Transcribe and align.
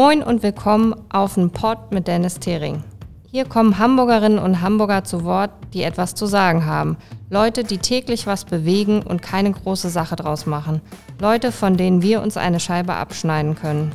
Moin 0.00 0.22
und 0.22 0.44
willkommen 0.44 0.94
auf 1.08 1.34
den 1.34 1.50
Pod 1.50 1.90
mit 1.90 2.06
Dennis 2.06 2.38
Thering. 2.38 2.84
Hier 3.32 3.44
kommen 3.44 3.80
Hamburgerinnen 3.80 4.38
und 4.38 4.60
Hamburger 4.60 5.02
zu 5.02 5.24
Wort, 5.24 5.50
die 5.74 5.82
etwas 5.82 6.14
zu 6.14 6.26
sagen 6.26 6.66
haben. 6.66 6.96
Leute, 7.30 7.64
die 7.64 7.78
täglich 7.78 8.24
was 8.28 8.44
bewegen 8.44 9.02
und 9.02 9.22
keine 9.22 9.50
große 9.50 9.90
Sache 9.90 10.14
draus 10.14 10.46
machen. 10.46 10.82
Leute, 11.18 11.50
von 11.50 11.76
denen 11.76 12.00
wir 12.00 12.22
uns 12.22 12.36
eine 12.36 12.60
Scheibe 12.60 12.94
abschneiden 12.94 13.56
können. 13.56 13.92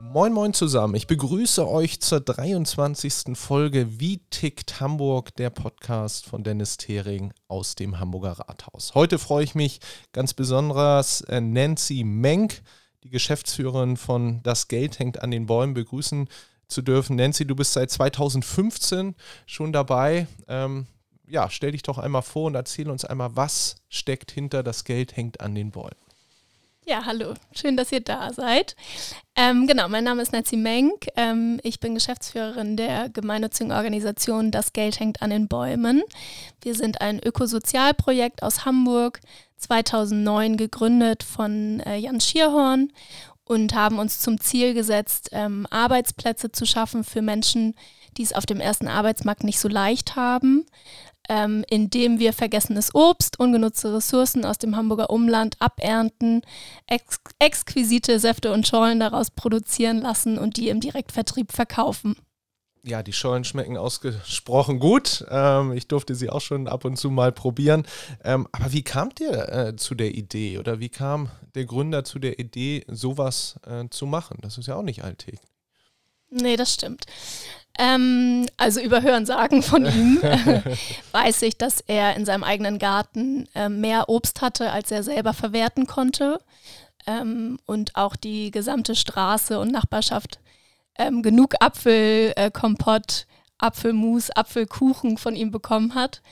Moin 0.00 0.34
Moin 0.34 0.52
zusammen, 0.52 0.94
ich 0.94 1.06
begrüße 1.06 1.66
euch 1.66 2.02
zur 2.02 2.20
23. 2.20 3.38
Folge 3.38 3.98
Wie 3.98 4.18
tickt 4.28 4.80
Hamburg, 4.80 5.34
der 5.36 5.48
Podcast 5.48 6.26
von 6.26 6.44
Dennis 6.44 6.76
Thering 6.76 7.32
aus 7.48 7.74
dem 7.74 7.98
Hamburger 7.98 8.32
Rathaus. 8.32 8.94
Heute 8.94 9.18
freue 9.18 9.44
ich 9.44 9.54
mich 9.54 9.80
ganz 10.12 10.34
besonders 10.34 11.22
äh, 11.22 11.40
Nancy 11.40 12.04
Menk, 12.04 12.60
die 13.04 13.10
Geschäftsführerin 13.10 13.96
von 13.96 14.42
Das 14.42 14.68
Geld 14.68 14.98
hängt 14.98 15.22
an 15.22 15.30
den 15.30 15.46
Bäumen, 15.46 15.74
begrüßen 15.74 16.28
zu 16.66 16.82
dürfen. 16.82 17.16
Nancy, 17.16 17.46
du 17.46 17.54
bist 17.54 17.74
seit 17.74 17.90
2015 17.90 19.14
schon 19.46 19.72
dabei. 19.72 20.26
Ähm, 20.48 20.86
ja, 21.26 21.48
stell 21.50 21.72
dich 21.72 21.82
doch 21.82 21.98
einmal 21.98 22.22
vor 22.22 22.46
und 22.46 22.54
erzähl 22.54 22.90
uns 22.90 23.04
einmal, 23.04 23.36
was 23.36 23.76
steckt 23.88 24.30
hinter 24.30 24.62
Das 24.62 24.84
Geld 24.84 25.16
hängt 25.16 25.40
an 25.40 25.54
den 25.54 25.70
Bäumen. 25.70 26.03
Ja, 26.86 27.06
hallo. 27.06 27.32
Schön, 27.54 27.78
dass 27.78 27.92
ihr 27.92 28.00
da 28.00 28.30
seid. 28.34 28.76
Ähm, 29.36 29.66
genau, 29.66 29.88
mein 29.88 30.04
Name 30.04 30.20
ist 30.20 30.32
Nancy 30.32 30.58
Menk. 30.58 31.06
Ähm, 31.16 31.58
ich 31.62 31.80
bin 31.80 31.94
Geschäftsführerin 31.94 32.76
der 32.76 33.08
gemeinnützigen 33.08 33.72
Organisation 33.72 34.50
Das 34.50 34.74
Geld 34.74 35.00
hängt 35.00 35.22
an 35.22 35.30
den 35.30 35.48
Bäumen. 35.48 36.02
Wir 36.60 36.74
sind 36.74 37.00
ein 37.00 37.20
Ökosozialprojekt 37.20 38.42
aus 38.42 38.66
Hamburg, 38.66 39.20
2009 39.56 40.58
gegründet 40.58 41.22
von 41.22 41.80
äh, 41.80 41.96
Jan 41.96 42.20
Schierhorn 42.20 42.92
und 43.44 43.74
haben 43.74 43.98
uns 43.98 44.20
zum 44.20 44.40
Ziel 44.40 44.74
gesetzt, 44.74 45.30
ähm, 45.32 45.66
Arbeitsplätze 45.70 46.52
zu 46.52 46.66
schaffen 46.66 47.04
für 47.04 47.22
Menschen, 47.22 47.74
die 48.16 48.22
es 48.22 48.32
auf 48.32 48.46
dem 48.46 48.60
ersten 48.60 48.88
Arbeitsmarkt 48.88 49.44
nicht 49.44 49.60
so 49.60 49.68
leicht 49.68 50.16
haben 50.16 50.64
ähm, 51.28 51.64
indem 51.70 52.18
wir 52.18 52.32
vergessenes 52.32 52.94
Obst, 52.94 53.38
ungenutzte 53.40 53.94
Ressourcen 53.94 54.44
aus 54.44 54.58
dem 54.58 54.76
Hamburger 54.76 55.10
Umland 55.10 55.56
abernten, 55.58 56.42
ex 56.86 57.20
exquisite 57.38 58.18
Säfte 58.18 58.52
und 58.52 58.66
Schollen 58.66 59.00
daraus 59.00 59.30
produzieren 59.30 60.00
lassen 60.00 60.38
und 60.38 60.56
die 60.56 60.68
im 60.68 60.80
Direktvertrieb 60.80 61.52
verkaufen. 61.52 62.16
Ja, 62.86 63.02
die 63.02 63.14
Schollen 63.14 63.44
schmecken 63.44 63.78
ausgesprochen 63.78 64.78
gut. 64.78 65.24
Ähm, 65.30 65.72
ich 65.72 65.88
durfte 65.88 66.14
sie 66.14 66.28
auch 66.28 66.42
schon 66.42 66.68
ab 66.68 66.84
und 66.84 66.98
zu 66.98 67.10
mal 67.10 67.32
probieren. 67.32 67.86
Ähm, 68.22 68.46
aber 68.52 68.72
wie 68.72 68.82
kamt 68.82 69.20
ihr 69.20 69.48
äh, 69.48 69.76
zu 69.76 69.94
der 69.94 70.14
Idee 70.14 70.58
oder 70.58 70.80
wie 70.80 70.90
kam 70.90 71.30
der 71.54 71.64
Gründer 71.64 72.04
zu 72.04 72.18
der 72.18 72.38
Idee, 72.38 72.84
sowas 72.88 73.58
äh, 73.66 73.88
zu 73.88 74.04
machen? 74.04 74.38
Das 74.42 74.58
ist 74.58 74.66
ja 74.66 74.76
auch 74.76 74.82
nicht 74.82 75.02
alltäglich. 75.02 75.40
Nee, 76.28 76.56
das 76.56 76.74
stimmt. 76.74 77.06
Ähm, 77.78 78.46
also 78.58 78.80
über 78.80 79.00
Hörensagen 79.00 79.62
von 79.62 79.86
ihm 79.86 80.18
weiß 81.12 81.42
ich, 81.42 81.56
dass 81.56 81.80
er 81.80 82.16
in 82.16 82.26
seinem 82.26 82.44
eigenen 82.44 82.78
Garten 82.78 83.48
äh, 83.54 83.70
mehr 83.70 84.10
Obst 84.10 84.42
hatte, 84.42 84.70
als 84.70 84.90
er 84.90 85.02
selber 85.02 85.32
verwerten 85.32 85.86
konnte. 85.86 86.38
Ähm, 87.06 87.58
und 87.64 87.96
auch 87.96 88.14
die 88.14 88.50
gesamte 88.50 88.94
Straße 88.94 89.58
und 89.58 89.72
Nachbarschaft 89.72 90.38
ähm, 90.96 91.22
genug 91.22 91.54
Apfelkompott, 91.60 93.26
äh, 93.28 93.34
Apfelmus, 93.58 94.30
Apfelkuchen 94.30 95.18
von 95.18 95.36
ihm 95.36 95.50
bekommen 95.50 95.94
hat 95.94 96.22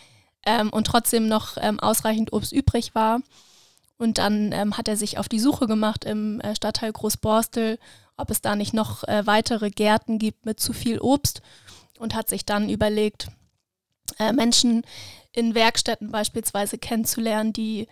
ähm, 0.45 0.71
und 0.71 0.87
trotzdem 0.87 1.29
noch 1.29 1.57
ähm, 1.61 1.81
ausreichend 1.81 2.33
Obst 2.33 2.53
übrig 2.53 2.95
war. 2.95 3.21
Und 3.99 4.19
dann 4.19 4.53
ähm, 4.53 4.77
hat 4.77 4.89
er 4.89 4.97
sich 4.97 5.19
auf 5.19 5.29
die 5.29 5.39
Suche 5.39 5.67
gemacht 5.67 6.05
im 6.05 6.41
äh, 6.41 6.57
Stadtteil 6.57 6.93
Großborstel 6.93 7.79
ob 8.17 8.31
es 8.31 8.41
da 8.41 8.57
nicht 8.57 8.75
noch 8.75 9.05
äh, 9.05 9.27
weitere 9.27 9.71
Gärten 9.71 10.19
gibt 10.19 10.47
mit 10.47 10.61
zu 10.61 10.73
viel 10.73 11.01
Obst 11.01 11.43
und 11.99 12.15
hat 12.15 12.29
sich 12.29 12.45
dann 12.45 12.69
überlegt, 12.69 13.29
äh, 14.19 14.33
Menschen 14.33 14.85
in 15.33 15.55
Werkstätten 15.55 16.11
beispielsweise 16.11 16.79
kennenzulernen, 16.79 17.53
die 17.53 17.89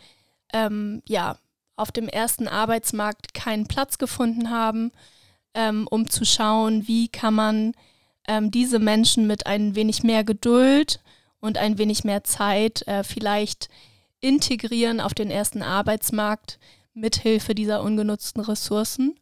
ähm, 0.53 1.03
ja 1.07 1.37
auf 1.77 1.91
dem 1.93 2.09
ersten 2.09 2.47
Arbeitsmarkt 2.47 3.33
keinen 3.33 3.67
Platz 3.67 3.99
gefunden 3.99 4.51
haben, 4.51 4.93
ähm, 5.55 5.87
um 5.91 6.09
zu 6.09 6.25
schauen, 6.25 6.87
wie 6.87 7.09
kann 7.09 7.35
man 7.35 7.73
ähm, 8.29 8.51
diese 8.51 8.79
Menschen 8.79 9.27
mit 9.27 9.47
ein 9.47 9.75
wenig 9.75 10.03
mehr 10.03 10.25
Geduld 10.25 11.01
und 11.41 11.59
ein 11.59 11.79
wenig 11.79 12.05
mehr 12.05 12.25
Zeit 12.25 12.87
äh, 12.87 13.03
vielleicht 13.03 13.69
integrieren 14.21 15.01
auf 15.01 15.15
den 15.15 15.31
ersten 15.31 15.63
Arbeitsmarkt 15.63 16.59
mithilfe 16.95 17.55
dieser 17.55 17.83
ungenutzten 17.83 18.43
Ressourcen. 18.43 19.19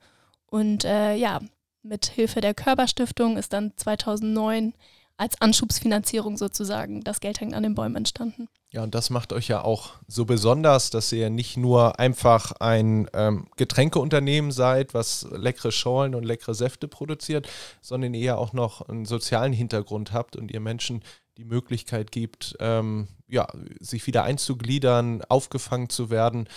Und 0.47 0.84
äh, 0.84 1.15
ja, 1.15 1.41
mit 1.83 2.06
Hilfe 2.06 2.41
der 2.41 2.55
Körperstiftung 2.55 3.37
ist 3.37 3.53
dann 3.53 3.72
2009 3.77 4.75
als 5.16 5.41
Anschubsfinanzierung 5.41 6.37
sozusagen 6.37 7.03
das 7.03 7.21
Geld 7.21 7.41
hängt 7.41 7.55
an 7.55 7.62
den 7.62 7.75
Bäumen 7.75 7.97
entstanden. 7.97 8.49
Ja, 8.71 8.83
und 8.83 8.95
das 8.95 9.09
macht 9.09 9.33
euch 9.33 9.49
ja 9.49 9.62
auch 9.62 9.95
so 10.06 10.27
besonders, 10.27 10.91
dass 10.91 11.11
ihr 11.11 11.31
nicht 11.31 11.56
nur 11.56 11.99
einfach 11.99 12.53
ein 12.61 13.09
ähm, 13.15 13.47
Getränkeunternehmen 13.56 14.53
seid, 14.53 14.93
was 14.93 15.27
leckere 15.31 15.73
Schorlen 15.73 16.15
und 16.15 16.25
leckere 16.25 16.55
Säfte 16.55 16.87
produziert, 16.87 17.49
sondern 17.81 18.12
ihr 18.12 18.37
auch 18.37 18.53
noch 18.53 18.87
einen 18.87 19.07
sozialen 19.07 19.55
Hintergrund 19.55 20.12
habt 20.12 20.37
und 20.37 20.51
ihr 20.51 20.61
Menschen 20.61 21.03
die 21.39 21.45
Möglichkeit 21.45 22.11
gibt, 22.11 22.57
ähm, 22.61 23.09
ja, 23.27 23.49
sich 23.81 24.07
wieder 24.07 24.25
einzugliedern, 24.25 25.23
aufgefangen 25.28 25.89
zu 25.89 26.11
werden 26.11 26.49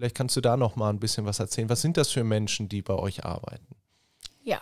Vielleicht 0.00 0.14
kannst 0.14 0.34
du 0.34 0.40
da 0.40 0.56
noch 0.56 0.76
mal 0.76 0.88
ein 0.88 0.98
bisschen 0.98 1.26
was 1.26 1.40
erzählen. 1.40 1.68
Was 1.68 1.82
sind 1.82 1.98
das 1.98 2.08
für 2.08 2.24
Menschen, 2.24 2.70
die 2.70 2.80
bei 2.80 2.94
euch 2.94 3.26
arbeiten? 3.26 3.76
Ja, 4.42 4.58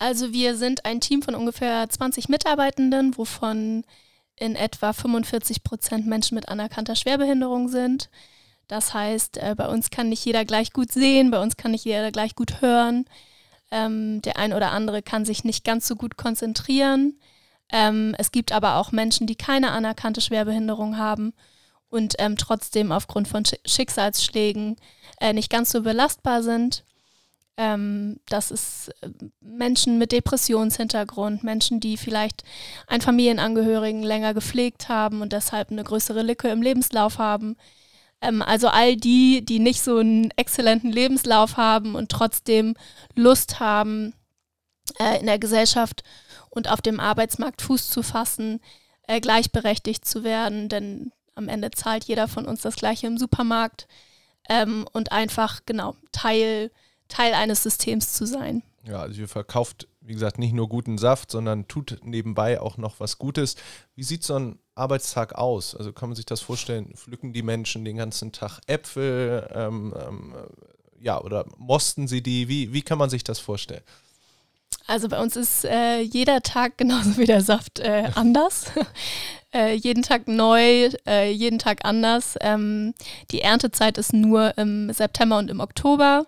also 0.00 0.32
wir 0.32 0.56
sind 0.56 0.84
ein 0.84 1.00
Team 1.00 1.22
von 1.22 1.36
ungefähr 1.36 1.88
20 1.88 2.28
Mitarbeitenden, 2.28 3.16
wovon 3.16 3.84
in 4.40 4.56
etwa 4.56 4.92
45 4.92 5.62
Prozent 5.62 6.06
Menschen 6.06 6.34
mit 6.34 6.48
anerkannter 6.48 6.96
Schwerbehinderung 6.96 7.68
sind. 7.68 8.10
Das 8.68 8.92
heißt, 8.92 9.38
äh, 9.38 9.54
bei 9.56 9.68
uns 9.68 9.90
kann 9.90 10.08
nicht 10.08 10.24
jeder 10.24 10.44
gleich 10.44 10.72
gut 10.72 10.92
sehen, 10.92 11.30
bei 11.30 11.40
uns 11.40 11.56
kann 11.56 11.70
nicht 11.70 11.84
jeder 11.84 12.12
gleich 12.12 12.34
gut 12.34 12.60
hören. 12.60 13.06
Ähm, 13.70 14.22
der 14.22 14.36
ein 14.38 14.52
oder 14.52 14.72
andere 14.72 15.02
kann 15.02 15.24
sich 15.24 15.44
nicht 15.44 15.64
ganz 15.64 15.86
so 15.88 15.96
gut 15.96 16.16
konzentrieren. 16.16 17.18
Ähm, 17.70 18.14
es 18.18 18.30
gibt 18.30 18.52
aber 18.52 18.76
auch 18.76 18.92
Menschen, 18.92 19.26
die 19.26 19.36
keine 19.36 19.70
anerkannte 19.70 20.20
Schwerbehinderung 20.20 20.96
haben 20.96 21.34
und 21.90 22.14
ähm, 22.18 22.36
trotzdem 22.36 22.92
aufgrund 22.92 23.28
von 23.28 23.44
Schicksalsschlägen 23.66 24.76
äh, 25.20 25.32
nicht 25.32 25.50
ganz 25.50 25.70
so 25.70 25.82
belastbar 25.82 26.42
sind. 26.42 26.84
Ähm, 27.58 28.20
das 28.28 28.52
ist 28.52 28.90
äh, 29.00 29.10
Menschen 29.40 29.98
mit 29.98 30.12
Depressionshintergrund, 30.12 31.42
Menschen, 31.42 31.80
die 31.80 31.96
vielleicht 31.96 32.44
einen 32.86 33.02
Familienangehörigen 33.02 34.04
länger 34.04 34.32
gepflegt 34.32 34.88
haben 34.88 35.22
und 35.22 35.32
deshalb 35.32 35.72
eine 35.72 35.82
größere 35.82 36.22
Lücke 36.22 36.48
im 36.48 36.62
Lebenslauf 36.62 37.18
haben. 37.18 37.56
Ähm, 38.20 38.42
also 38.42 38.68
all 38.68 38.96
die, 38.96 39.44
die 39.44 39.58
nicht 39.58 39.82
so 39.82 39.98
einen 39.98 40.30
exzellenten 40.36 40.92
Lebenslauf 40.92 41.56
haben 41.56 41.96
und 41.96 42.10
trotzdem 42.10 42.74
Lust 43.16 43.58
haben, 43.58 44.14
äh, 45.00 45.18
in 45.18 45.26
der 45.26 45.40
Gesellschaft 45.40 46.04
und 46.50 46.70
auf 46.70 46.80
dem 46.80 47.00
Arbeitsmarkt 47.00 47.60
Fuß 47.60 47.90
zu 47.90 48.04
fassen, 48.04 48.60
äh, 49.08 49.20
gleichberechtigt 49.20 50.06
zu 50.06 50.22
werden, 50.22 50.68
denn 50.68 51.12
am 51.34 51.48
Ende 51.48 51.72
zahlt 51.72 52.04
jeder 52.04 52.28
von 52.28 52.46
uns 52.46 52.62
das 52.62 52.76
gleiche 52.76 53.08
im 53.08 53.18
Supermarkt 53.18 53.88
ähm, 54.48 54.86
und 54.92 55.10
einfach, 55.10 55.60
genau, 55.66 55.96
Teil, 56.12 56.70
Teil 57.08 57.34
eines 57.34 57.62
Systems 57.62 58.12
zu 58.12 58.26
sein. 58.26 58.62
Ja, 58.86 59.00
also 59.00 59.20
ihr 59.20 59.28
verkauft, 59.28 59.88
wie 60.00 60.14
gesagt, 60.14 60.38
nicht 60.38 60.54
nur 60.54 60.68
guten 60.68 60.98
Saft, 60.98 61.30
sondern 61.30 61.68
tut 61.68 61.98
nebenbei 62.02 62.60
auch 62.60 62.78
noch 62.78 63.00
was 63.00 63.18
Gutes. 63.18 63.56
Wie 63.94 64.02
sieht 64.02 64.24
so 64.24 64.36
ein 64.36 64.58
Arbeitstag 64.74 65.34
aus? 65.34 65.74
Also 65.74 65.92
kann 65.92 66.08
man 66.08 66.16
sich 66.16 66.26
das 66.26 66.40
vorstellen, 66.40 66.94
pflücken 66.94 67.32
die 67.32 67.42
Menschen 67.42 67.84
den 67.84 67.96
ganzen 67.96 68.32
Tag 68.32 68.60
Äpfel, 68.66 69.48
ähm, 69.52 69.94
ähm, 69.98 70.34
ja, 71.00 71.20
oder 71.20 71.44
mosten 71.56 72.08
sie 72.08 72.22
die? 72.22 72.48
Wie, 72.48 72.72
wie 72.72 72.82
kann 72.82 72.98
man 72.98 73.10
sich 73.10 73.24
das 73.24 73.38
vorstellen? 73.38 73.82
Also 74.86 75.08
bei 75.08 75.20
uns 75.20 75.36
ist 75.36 75.64
äh, 75.66 76.00
jeder 76.00 76.42
Tag 76.42 76.78
genauso 76.78 77.18
wie 77.18 77.26
der 77.26 77.42
Saft 77.42 77.78
äh, 77.78 78.10
anders. 78.14 78.66
äh, 79.54 79.74
jeden 79.74 80.02
Tag 80.02 80.28
neu, 80.28 80.90
äh, 81.06 81.30
jeden 81.30 81.58
Tag 81.58 81.84
anders. 81.84 82.36
Ähm, 82.40 82.94
die 83.30 83.42
Erntezeit 83.42 83.98
ist 83.98 84.12
nur 84.14 84.56
im 84.56 84.90
September 84.92 85.38
und 85.38 85.50
im 85.50 85.60
Oktober. 85.60 86.26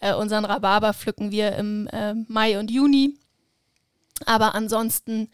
Äh, 0.00 0.14
unseren 0.14 0.44
Rhabarber 0.44 0.92
pflücken 0.92 1.30
wir 1.30 1.56
im 1.56 1.86
äh, 1.88 2.14
Mai 2.28 2.58
und 2.58 2.70
Juni. 2.70 3.18
Aber 4.26 4.54
ansonsten 4.54 5.28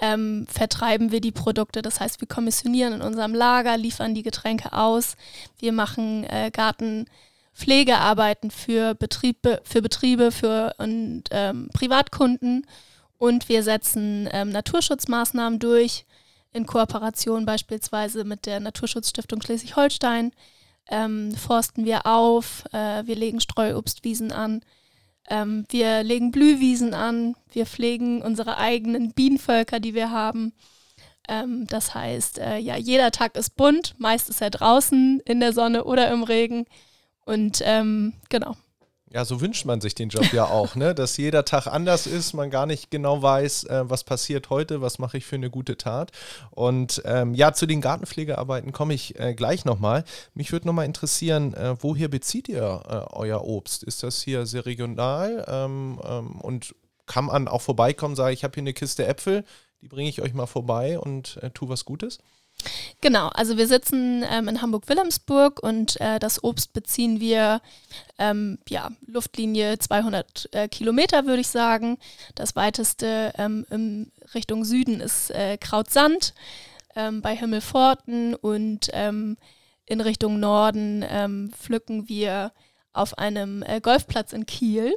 ähm, 0.00 0.46
vertreiben 0.48 1.12
wir 1.12 1.20
die 1.20 1.32
Produkte. 1.32 1.82
Das 1.82 2.00
heißt, 2.00 2.20
wir 2.20 2.28
kommissionieren 2.28 2.94
in 2.94 3.02
unserem 3.02 3.34
Lager, 3.34 3.76
liefern 3.76 4.14
die 4.14 4.22
Getränke 4.22 4.72
aus. 4.72 5.16
Wir 5.58 5.72
machen 5.72 6.26
Garten. 6.52 7.06
Pflegearbeiten 7.54 8.50
für 8.50 8.94
Betriebe, 8.94 9.60
für 9.64 9.82
Betriebe 9.82 10.32
für, 10.32 10.74
und 10.78 11.24
ähm, 11.30 11.68
Privatkunden 11.74 12.66
und 13.18 13.48
wir 13.48 13.62
setzen 13.62 14.28
ähm, 14.32 14.48
Naturschutzmaßnahmen 14.48 15.60
durch 15.60 16.06
in 16.52 16.66
Kooperation 16.66 17.46
beispielsweise 17.46 18.24
mit 18.24 18.46
der 18.46 18.58
Naturschutzstiftung 18.58 19.40
Schleswig-Holstein, 19.40 20.32
ähm, 20.92 21.34
forsten 21.34 21.86
wir 21.86 22.06
auf, 22.06 22.64
äh, 22.72 23.06
wir 23.06 23.16
legen 23.16 23.40
Streuobstwiesen 23.40 24.30
an, 24.30 24.60
ähm, 25.28 25.64
wir 25.70 26.02
legen 26.02 26.30
Blühwiesen 26.30 26.92
an, 26.92 27.34
wir 27.50 27.64
pflegen 27.64 28.20
unsere 28.20 28.58
eigenen 28.58 29.12
Bienenvölker, 29.12 29.80
die 29.80 29.94
wir 29.94 30.10
haben. 30.10 30.52
Ähm, 31.28 31.66
das 31.66 31.94
heißt, 31.94 32.38
äh, 32.38 32.58
ja, 32.58 32.76
jeder 32.76 33.10
Tag 33.10 33.36
ist 33.36 33.56
bunt, 33.56 33.94
meist 33.98 34.28
ist 34.28 34.42
er 34.42 34.50
draußen 34.50 35.20
in 35.24 35.40
der 35.40 35.54
Sonne 35.54 35.84
oder 35.84 36.10
im 36.10 36.24
Regen. 36.24 36.66
Und 37.24 37.62
ähm, 37.64 38.12
genau. 38.28 38.56
Ja, 39.14 39.26
so 39.26 39.42
wünscht 39.42 39.66
man 39.66 39.82
sich 39.82 39.94
den 39.94 40.08
Job 40.08 40.32
ja 40.32 40.46
auch, 40.46 40.74
ne? 40.74 40.94
dass 40.94 41.18
jeder 41.18 41.44
Tag 41.44 41.66
anders 41.66 42.06
ist, 42.06 42.32
man 42.32 42.48
gar 42.48 42.64
nicht 42.64 42.90
genau 42.90 43.20
weiß, 43.20 43.64
äh, 43.64 43.82
was 43.84 44.04
passiert 44.04 44.48
heute, 44.48 44.80
was 44.80 44.98
mache 44.98 45.18
ich 45.18 45.26
für 45.26 45.36
eine 45.36 45.50
gute 45.50 45.76
Tat. 45.76 46.12
Und 46.50 47.02
ähm, 47.04 47.34
ja, 47.34 47.52
zu 47.52 47.66
den 47.66 47.82
Gartenpflegearbeiten 47.82 48.72
komme 48.72 48.94
ich 48.94 49.18
äh, 49.20 49.34
gleich 49.34 49.66
nochmal. 49.66 50.04
Mich 50.32 50.50
würde 50.50 50.66
nochmal 50.66 50.86
interessieren, 50.86 51.52
äh, 51.52 51.76
woher 51.80 52.08
bezieht 52.08 52.48
ihr 52.48 52.82
äh, 52.88 53.14
euer 53.14 53.44
Obst? 53.44 53.82
Ist 53.82 54.02
das 54.02 54.22
hier 54.22 54.46
sehr 54.46 54.64
regional 54.64 55.44
ähm, 55.46 56.00
ähm, 56.02 56.40
und 56.40 56.74
kann 57.04 57.26
man 57.26 57.48
auch 57.48 57.60
vorbeikommen, 57.60 58.16
sage 58.16 58.32
ich 58.32 58.44
habe 58.44 58.54
hier 58.54 58.62
eine 58.62 58.72
Kiste 58.72 59.06
Äpfel, 59.06 59.44
die 59.82 59.88
bringe 59.88 60.08
ich 60.08 60.22
euch 60.22 60.32
mal 60.32 60.46
vorbei 60.46 60.98
und 60.98 61.38
äh, 61.42 61.50
tu 61.50 61.68
was 61.68 61.84
Gutes? 61.84 62.18
Genau, 63.00 63.28
also 63.28 63.56
wir 63.56 63.66
sitzen 63.66 64.24
ähm, 64.30 64.46
in 64.46 64.62
Hamburg-Wilhelmsburg 64.62 65.60
und 65.62 66.00
äh, 66.00 66.20
das 66.20 66.44
Obst 66.44 66.72
beziehen 66.72 67.18
wir, 67.18 67.60
ähm, 68.18 68.58
ja, 68.68 68.90
Luftlinie 69.06 69.78
200 69.78 70.48
äh, 70.52 70.68
Kilometer 70.68 71.26
würde 71.26 71.40
ich 71.40 71.48
sagen. 71.48 71.98
Das 72.36 72.54
weiteste 72.54 73.32
ähm, 73.36 73.66
in 73.70 74.12
Richtung 74.34 74.64
Süden 74.64 75.00
ist 75.00 75.30
äh, 75.30 75.58
Krautsand 75.58 76.34
ähm, 76.94 77.22
bei 77.22 77.34
Himmelforten 77.34 78.36
und 78.36 78.90
ähm, 78.92 79.36
in 79.86 80.00
Richtung 80.00 80.38
Norden 80.38 81.04
ähm, 81.08 81.50
pflücken 81.52 82.08
wir 82.08 82.52
auf 82.92 83.18
einem 83.18 83.62
äh, 83.62 83.80
Golfplatz 83.80 84.32
in 84.32 84.46
Kiel. 84.46 84.94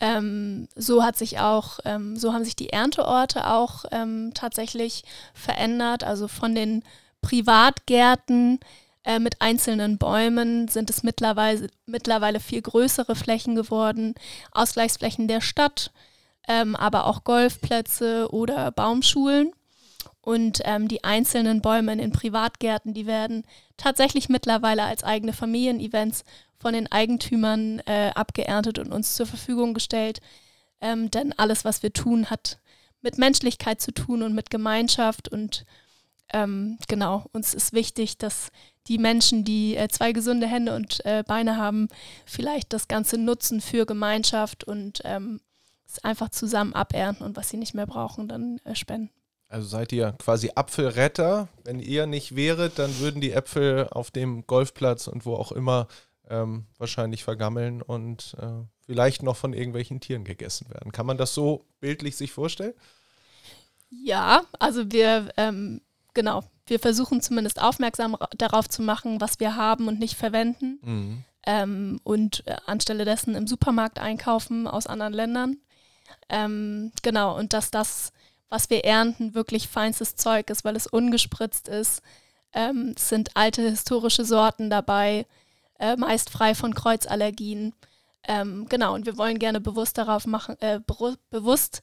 Ähm, 0.00 0.68
so 0.74 1.02
hat 1.02 1.16
sich 1.16 1.38
auch, 1.38 1.78
ähm, 1.84 2.16
so 2.16 2.32
haben 2.32 2.44
sich 2.44 2.56
die 2.56 2.70
Ernteorte 2.70 3.48
auch 3.48 3.84
ähm, 3.90 4.32
tatsächlich 4.34 5.04
verändert. 5.34 6.04
Also 6.04 6.28
von 6.28 6.54
den 6.54 6.82
Privatgärten 7.22 8.60
äh, 9.04 9.18
mit 9.18 9.40
einzelnen 9.40 9.98
Bäumen 9.98 10.68
sind 10.68 10.90
es 10.90 11.02
mittlerweile, 11.02 11.68
mittlerweile 11.86 12.40
viel 12.40 12.62
größere 12.62 13.14
Flächen 13.16 13.54
geworden, 13.54 14.14
Ausgleichsflächen 14.52 15.28
der 15.28 15.40
Stadt, 15.40 15.90
ähm, 16.48 16.76
aber 16.76 17.06
auch 17.06 17.24
Golfplätze 17.24 18.28
oder 18.30 18.70
Baumschulen. 18.70 19.52
Und 20.22 20.60
ähm, 20.64 20.88
die 20.88 21.02
einzelnen 21.02 21.62
Bäume 21.62 21.92
in 21.92 21.98
den 21.98 22.12
Privatgärten, 22.12 22.92
die 22.92 23.06
werden 23.06 23.44
tatsächlich 23.76 24.28
mittlerweile 24.28 24.84
als 24.84 25.02
eigene 25.02 25.32
Familienevents 25.32 26.24
von 26.58 26.74
den 26.74 26.92
Eigentümern 26.92 27.80
äh, 27.86 28.10
abgeerntet 28.14 28.78
und 28.78 28.92
uns 28.92 29.14
zur 29.14 29.26
Verfügung 29.26 29.72
gestellt. 29.72 30.20
Ähm, 30.80 31.10
denn 31.10 31.32
alles, 31.38 31.64
was 31.64 31.82
wir 31.82 31.92
tun, 31.92 32.28
hat 32.28 32.58
mit 33.00 33.16
Menschlichkeit 33.18 33.80
zu 33.80 33.92
tun 33.92 34.22
und 34.22 34.34
mit 34.34 34.50
Gemeinschaft. 34.50 35.28
Und 35.28 35.64
ähm, 36.32 36.78
genau, 36.86 37.24
uns 37.32 37.54
ist 37.54 37.72
wichtig, 37.72 38.18
dass 38.18 38.50
die 38.88 38.98
Menschen, 38.98 39.44
die 39.44 39.76
äh, 39.76 39.88
zwei 39.88 40.12
gesunde 40.12 40.46
Hände 40.46 40.74
und 40.74 41.04
äh, 41.06 41.22
Beine 41.26 41.56
haben, 41.56 41.88
vielleicht 42.26 42.72
das 42.74 42.88
Ganze 42.88 43.16
nutzen 43.16 43.60
für 43.62 43.86
Gemeinschaft 43.86 44.64
und 44.64 45.00
ähm, 45.04 45.40
es 45.86 46.02
einfach 46.04 46.28
zusammen 46.28 46.74
abernten 46.74 47.24
und 47.24 47.36
was 47.36 47.48
sie 47.48 47.56
nicht 47.56 47.74
mehr 47.74 47.86
brauchen, 47.86 48.28
dann 48.28 48.58
äh, 48.64 48.74
spenden. 48.74 49.10
Also 49.50 49.66
seid 49.66 49.92
ihr 49.92 50.12
quasi 50.12 50.52
Apfelretter. 50.54 51.48
Wenn 51.64 51.80
ihr 51.80 52.06
nicht 52.06 52.36
wäret, 52.36 52.78
dann 52.78 52.98
würden 53.00 53.20
die 53.20 53.32
Äpfel 53.32 53.88
auf 53.90 54.10
dem 54.10 54.46
Golfplatz 54.46 55.08
und 55.08 55.26
wo 55.26 55.34
auch 55.34 55.50
immer 55.50 55.88
ähm, 56.28 56.66
wahrscheinlich 56.78 57.24
vergammeln 57.24 57.82
und 57.82 58.36
äh, 58.40 58.64
vielleicht 58.86 59.24
noch 59.24 59.36
von 59.36 59.52
irgendwelchen 59.52 60.00
Tieren 60.00 60.24
gegessen 60.24 60.70
werden. 60.70 60.92
Kann 60.92 61.04
man 61.04 61.18
das 61.18 61.34
so 61.34 61.66
bildlich 61.80 62.16
sich 62.16 62.30
vorstellen? 62.30 62.74
Ja, 63.90 64.44
also 64.60 64.92
wir, 64.92 65.32
ähm, 65.36 65.80
genau, 66.14 66.44
wir 66.66 66.78
versuchen 66.78 67.20
zumindest 67.20 67.60
aufmerksam 67.60 68.16
darauf 68.38 68.68
zu 68.68 68.82
machen, 68.82 69.20
was 69.20 69.40
wir 69.40 69.56
haben 69.56 69.88
und 69.88 69.98
nicht 69.98 70.14
verwenden. 70.14 70.78
Mhm. 70.82 71.24
Ähm, 71.44 72.00
und 72.04 72.46
äh, 72.46 72.56
anstelle 72.66 73.04
dessen 73.04 73.34
im 73.34 73.48
Supermarkt 73.48 73.98
einkaufen 73.98 74.68
aus 74.68 74.86
anderen 74.86 75.12
Ländern. 75.12 75.56
Ähm, 76.28 76.92
genau, 77.02 77.36
und 77.36 77.52
dass 77.52 77.72
das, 77.72 78.12
was 78.50 78.68
wir 78.68 78.84
ernten, 78.84 79.34
wirklich 79.34 79.68
feinstes 79.68 80.16
Zeug 80.16 80.50
ist, 80.50 80.64
weil 80.64 80.76
es 80.76 80.86
ungespritzt 80.86 81.68
ist. 81.68 82.02
Ähm, 82.52 82.94
es 82.96 83.08
sind 83.08 83.36
alte 83.36 83.62
historische 83.62 84.24
Sorten 84.24 84.68
dabei 84.68 85.24
äh, 85.78 85.96
meist 85.96 86.30
frei 86.30 86.54
von 86.54 86.74
Kreuzallergien. 86.74 87.72
Ähm, 88.28 88.66
genau, 88.68 88.94
und 88.94 89.06
wir 89.06 89.16
wollen 89.16 89.38
gerne 89.38 89.60
bewusst 89.60 89.96
darauf 89.96 90.26
machen, 90.26 90.60
äh, 90.60 90.80
bewusst 91.30 91.82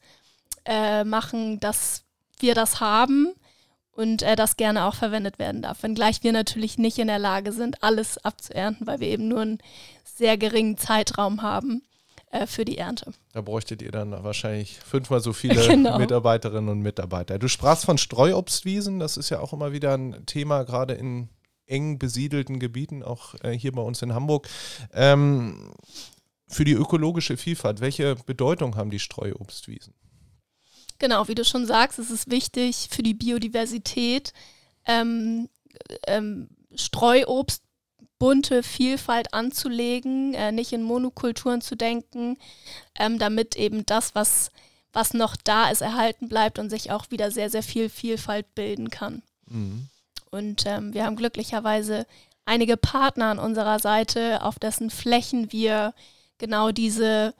äh, 0.66 1.04
machen, 1.04 1.60
dass 1.60 2.04
wir 2.40 2.54
das 2.54 2.80
haben 2.80 3.34
und 3.92 4.22
äh, 4.22 4.36
das 4.36 4.58
gerne 4.58 4.86
auch 4.86 4.94
verwendet 4.94 5.40
werden 5.40 5.64
darf. 5.64 5.82
Wenngleich 5.82 6.22
wir 6.24 6.34
natürlich 6.34 6.78
nicht 6.78 7.00
in 7.00 7.08
der 7.08 7.18
Lage 7.18 7.52
sind, 7.52 7.82
alles 7.82 8.24
abzuernten, 8.24 8.86
weil 8.86 9.00
wir 9.00 9.08
eben 9.08 9.28
nur 9.28 9.42
einen 9.42 9.60
sehr 10.04 10.38
geringen 10.38 10.78
Zeitraum 10.78 11.42
haben 11.42 11.82
äh, 12.32 12.46
für 12.46 12.66
die 12.66 12.78
Ernte. 12.78 13.14
Da 13.34 13.42
bräuchtet 13.42 13.82
ihr 13.82 13.92
dann 13.92 14.12
wahrscheinlich 14.12 14.80
fünfmal 14.80 15.22
so 15.22 15.34
viele 15.34 15.68
genau. 15.68 15.98
Mitarbeiterinnen 15.98 16.70
und 16.70 16.82
Mitarbeiter. 16.82 17.40
Du 17.40 17.48
sprachst 17.48 17.86
von 17.86 17.98
Streuobstwiesen, 17.98 19.00
das 19.00 19.18
ist 19.18 19.30
ja 19.30 19.40
auch 19.40 19.54
immer 19.54 19.72
wieder 19.72 19.94
ein 19.94 20.26
Thema, 20.26 20.64
gerade 20.64 20.94
in 20.94 21.30
eng 21.68 22.00
besiedelten 22.00 22.60
Gebieten, 22.60 23.04
auch 23.04 23.36
äh, 23.44 23.52
hier 23.52 23.72
bei 23.72 23.82
uns 23.82 24.02
in 24.02 24.14
Hamburg. 24.14 24.48
Ähm, 24.94 25.72
für 26.48 26.64
die 26.64 26.74
ökologische 26.74 27.38
Vielfalt, 27.38 27.82
welche 27.82 28.16
Bedeutung 28.16 28.78
haben 28.78 28.90
die 28.90 29.00
Streuobstwiesen? 29.00 29.94
Genau, 31.00 31.28
wie 31.28 31.36
du 31.36 31.46
schon 31.46 31.66
sagst, 31.66 32.00
es 32.00 32.10
ist 32.10 32.32
wichtig 32.32 32.88
für 32.90 33.04
die 33.04 33.14
Biodiversität, 33.14 34.34
ähm, 34.86 35.50
ähm, 36.08 36.50
Streuobst, 36.74 37.64
bunte 38.20 38.64
Vielfalt 38.64 39.34
anzulegen, 39.34 40.34
äh, 40.34 40.52
nicht 40.52 40.74
in 40.74 40.84
Monokulturen 40.84 41.62
zu 41.62 41.76
denken, 41.76 42.38
ähm, 42.98 43.20
damit 43.20 43.56
eben 43.56 43.86
das, 43.86 44.16
was, 44.16 44.52
was 44.94 45.14
noch 45.14 45.36
da 45.36 45.70
ist, 45.70 45.82
erhalten 45.82 46.28
bleibt 46.28 46.60
und 46.60 46.70
sich 46.70 46.92
auch 46.92 47.12
wieder 47.12 47.32
sehr, 47.32 47.50
sehr 47.50 47.64
viel 47.64 47.90
Vielfalt 47.90 48.56
bilden 48.56 48.90
kann. 48.90 49.22
Mhm. 49.48 49.90
Und 50.32 50.66
ähm, 50.66 50.94
wir 50.94 51.06
haben 51.06 51.16
glücklicherweise 51.16 52.06
einige 52.46 52.78
Partner 52.78 53.26
an 53.26 53.40
unserer 53.40 53.80
Seite, 53.80 54.44
auf 54.44 54.60
dessen 54.60 54.90
Flächen 54.90 55.52
wir 55.52 55.94
genau 56.38 56.72
diese 56.72 57.34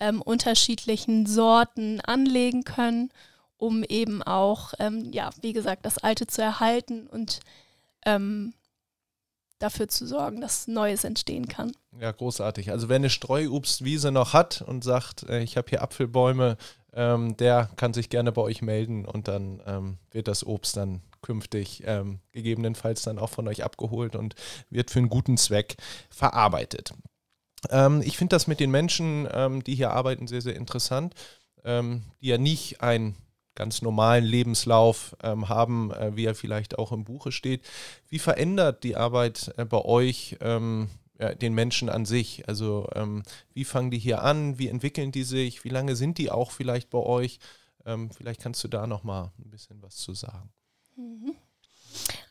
ähm, 0.00 0.22
unterschiedlichen 0.22 1.26
Sorten 1.26 2.00
anlegen 2.00 2.64
können, 2.64 3.10
um 3.56 3.84
eben 3.84 4.22
auch, 4.22 4.72
ähm, 4.78 5.12
ja, 5.12 5.30
wie 5.40 5.52
gesagt, 5.52 5.86
das 5.86 5.98
Alte 5.98 6.26
zu 6.26 6.42
erhalten 6.42 7.06
und 7.06 7.40
ähm, 8.04 8.54
dafür 9.62 9.88
zu 9.88 10.06
sorgen, 10.06 10.40
dass 10.40 10.66
Neues 10.66 11.04
entstehen 11.04 11.48
kann. 11.48 11.72
Ja, 12.00 12.10
großartig. 12.10 12.70
Also 12.70 12.88
wer 12.88 12.96
eine 12.96 13.10
Streuobstwiese 13.10 14.10
noch 14.10 14.32
hat 14.32 14.62
und 14.62 14.84
sagt, 14.84 15.24
äh, 15.28 15.42
ich 15.42 15.56
habe 15.56 15.70
hier 15.70 15.82
Apfelbäume, 15.82 16.56
ähm, 16.94 17.36
der 17.36 17.70
kann 17.76 17.94
sich 17.94 18.10
gerne 18.10 18.32
bei 18.32 18.42
euch 18.42 18.62
melden 18.62 19.04
und 19.04 19.28
dann 19.28 19.62
ähm, 19.66 19.98
wird 20.10 20.28
das 20.28 20.44
Obst 20.44 20.76
dann 20.76 21.02
künftig 21.22 21.82
ähm, 21.86 22.20
gegebenenfalls 22.32 23.02
dann 23.02 23.18
auch 23.18 23.30
von 23.30 23.48
euch 23.48 23.64
abgeholt 23.64 24.16
und 24.16 24.34
wird 24.70 24.90
für 24.90 24.98
einen 24.98 25.08
guten 25.08 25.36
Zweck 25.36 25.76
verarbeitet. 26.10 26.92
Ähm, 27.70 28.02
ich 28.04 28.18
finde 28.18 28.34
das 28.34 28.46
mit 28.46 28.60
den 28.60 28.70
Menschen, 28.70 29.28
ähm, 29.32 29.62
die 29.62 29.74
hier 29.74 29.92
arbeiten, 29.92 30.26
sehr, 30.26 30.42
sehr 30.42 30.56
interessant, 30.56 31.14
ähm, 31.64 32.02
die 32.20 32.28
ja 32.28 32.38
nicht 32.38 32.80
einen 32.80 33.16
ganz 33.54 33.82
normalen 33.82 34.24
Lebenslauf 34.24 35.16
ähm, 35.22 35.48
haben, 35.48 35.92
äh, 35.92 36.16
wie 36.16 36.24
er 36.24 36.34
vielleicht 36.34 36.78
auch 36.78 36.92
im 36.92 37.04
Buche 37.04 37.32
steht. 37.32 37.62
Wie 38.08 38.18
verändert 38.18 38.84
die 38.84 38.96
Arbeit 38.96 39.52
äh, 39.56 39.64
bei 39.64 39.84
euch 39.84 40.36
ähm, 40.40 40.88
ja, 41.18 41.34
den 41.34 41.54
Menschen 41.54 41.88
an 41.88 42.04
sich? 42.04 42.48
Also 42.48 42.88
wie 43.52 43.64
fangen 43.64 43.90
die 43.90 43.98
hier 43.98 44.22
an? 44.22 44.58
Wie 44.58 44.68
entwickeln 44.68 45.12
die 45.12 45.22
sich? 45.22 45.62
Wie 45.62 45.68
lange 45.68 45.94
sind 45.94 46.18
die 46.18 46.30
auch 46.30 46.50
vielleicht 46.50 46.90
bei 46.90 46.98
euch? 46.98 47.38
vielleicht 48.16 48.40
kannst 48.40 48.62
du 48.62 48.68
da 48.68 48.86
noch 48.86 49.02
mal 49.02 49.32
ein 49.40 49.50
bisschen 49.50 49.82
was 49.82 49.96
zu 49.96 50.14
sagen. 50.14 50.52
Mhm. 50.94 51.34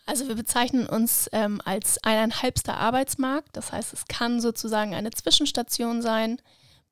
Also 0.05 0.27
wir 0.27 0.35
bezeichnen 0.35 0.87
uns 0.87 1.29
ähm, 1.31 1.61
als 1.63 2.03
eineinhalbster 2.03 2.77
Arbeitsmarkt. 2.77 3.55
Das 3.55 3.71
heißt, 3.71 3.93
es 3.93 4.05
kann 4.07 4.41
sozusagen 4.41 4.93
eine 4.93 5.11
Zwischenstation 5.11 6.01
sein, 6.01 6.41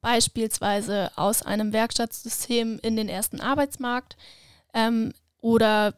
beispielsweise 0.01 1.12
aus 1.15 1.41
einem 1.41 1.74
Werkstattsystem 1.74 2.79
in 2.82 2.96
den 2.96 3.10
ersten 3.10 3.41
Arbeitsmarkt 3.41 4.15
ähm, 4.74 5.13
oder 5.41 5.94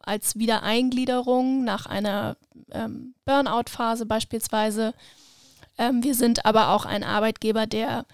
als 0.00 0.36
Wiedereingliederung 0.36 1.64
nach 1.64 1.86
einer 1.86 2.36
ähm, 2.70 3.14
Burnout-Phase 3.24 4.06
beispielsweise. 4.06 4.94
Ähm, 5.78 6.02
wir 6.02 6.14
sind 6.14 6.44
aber 6.44 6.70
auch 6.70 6.84
ein 6.84 7.04
Arbeitgeber, 7.04 7.66
der 7.66 8.04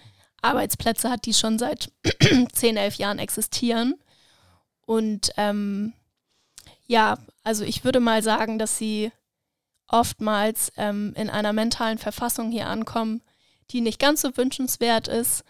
Arbeitsplätze 0.41 1.09
hat, 1.09 1.25
die 1.25 1.33
schon 1.33 1.59
seit 1.59 1.91
10, 2.53 2.77
11 2.77 2.95
Jahren 2.95 3.19
existieren. 3.19 3.95
Und 4.85 5.31
ähm, 5.37 5.93
ja, 6.87 7.17
also 7.43 7.63
ich 7.63 7.83
würde 7.83 7.99
mal 7.99 8.23
sagen, 8.23 8.57
dass 8.57 8.77
sie 8.77 9.11
oftmals 9.87 10.71
ähm, 10.77 11.13
in 11.15 11.29
einer 11.29 11.53
mentalen 11.53 11.97
Verfassung 11.97 12.51
hier 12.51 12.67
ankommen, 12.67 13.21
die 13.71 13.81
nicht 13.81 13.99
ganz 13.99 14.21
so 14.21 14.35
wünschenswert 14.35 15.07
ist, 15.07 15.43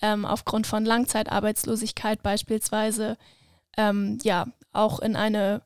ähm, 0.00 0.24
aufgrund 0.24 0.66
von 0.66 0.84
Langzeitarbeitslosigkeit 0.84 2.22
beispielsweise, 2.22 3.16
ähm, 3.76 4.18
ja, 4.22 4.46
auch 4.72 4.98
in 5.00 5.16
eine 5.16 5.62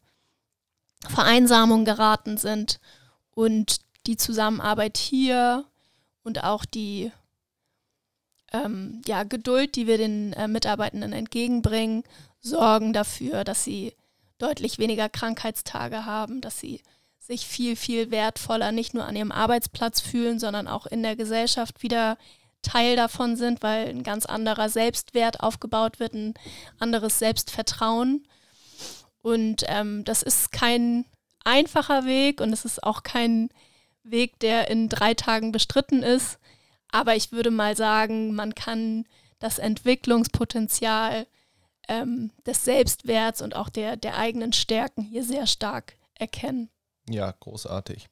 Vereinsamung 1.09 1.85
geraten 1.85 2.37
sind 2.37 2.81
und 3.31 3.81
die 4.07 4.17
Zusammenarbeit 4.17 4.97
hier 4.97 5.65
und 6.23 6.45
auch 6.45 6.65
die 6.65 7.13
ähm, 8.53 9.03
ja, 9.07 9.25
Geduld, 9.25 9.77
die 9.77 9.87
wir 9.87 9.99
den 9.99 10.33
äh, 10.35 10.49
Mitarbeitenden 10.49 11.13
entgegenbringen, 11.13 12.05
sorgen 12.41 12.93
dafür, 12.93 13.45
dass 13.45 13.65
sie 13.65 13.95
deutlich 14.39 14.79
weniger 14.79 15.09
Krankheitstage 15.09 16.05
haben, 16.05 16.41
dass 16.41 16.61
sie 16.61 16.83
sich 17.27 17.47
viel, 17.47 17.77
viel 17.77 18.11
wertvoller 18.11 18.73
nicht 18.73 18.95
nur 18.95 19.05
an 19.05 19.17
ihrem 19.17 19.33
Arbeitsplatz 19.33 20.01
fühlen, 20.01 20.39
sondern 20.39 20.69
auch 20.69 20.87
in 20.87 21.03
der 21.03 21.17
Gesellschaft 21.17 21.83
wieder 21.83 22.17
Teil 22.63 22.97
davon 22.97 23.37
sind, 23.37 23.63
weil 23.63 23.89
ein 23.89 24.03
ganz 24.03 24.27
anderer 24.27 24.69
Selbstwert 24.69 25.41
aufgebaut 25.41 26.01
wird, 26.01 26.15
ein 26.15 26.35
anderes 26.79 27.19
Selbstvertrauen. 27.19 28.27
Und 29.23 29.65
ähm, 29.67 30.05
das 30.05 30.23
ist 30.23 30.53
kein 30.53 31.05
einfacher 31.45 32.05
Weg 32.05 32.41
und 32.41 32.53
es 32.53 32.65
ist 32.65 32.83
auch 32.83 33.03
kein 33.03 33.51
Weg, 34.03 34.39
der 34.41 34.69
in 34.69 34.89
drei 34.89 35.15
Tagen 35.15 35.53
bestritten 35.53 36.03
ist. 36.03 36.39
Aber 36.91 37.17
ich 37.17 37.33
würde 37.33 37.51
mal 37.51 37.77
sagen, 37.77 38.35
man 38.35 38.55
kann 38.55 39.05
das 39.39 39.59
Entwicklungspotenzial 39.59 41.27
ähm, 41.89 42.31
des 42.47 42.65
Selbstwerts 42.65 43.43
und 43.43 43.55
auch 43.55 43.69
der, 43.69 43.97
der 43.97 44.17
eigenen 44.17 44.53
Stärken 44.53 45.03
hier 45.03 45.25
sehr 45.25 45.47
stark 45.47 45.97
erkennen. 46.15 46.71
Ja, 47.09 47.33
großartig. 47.39 48.09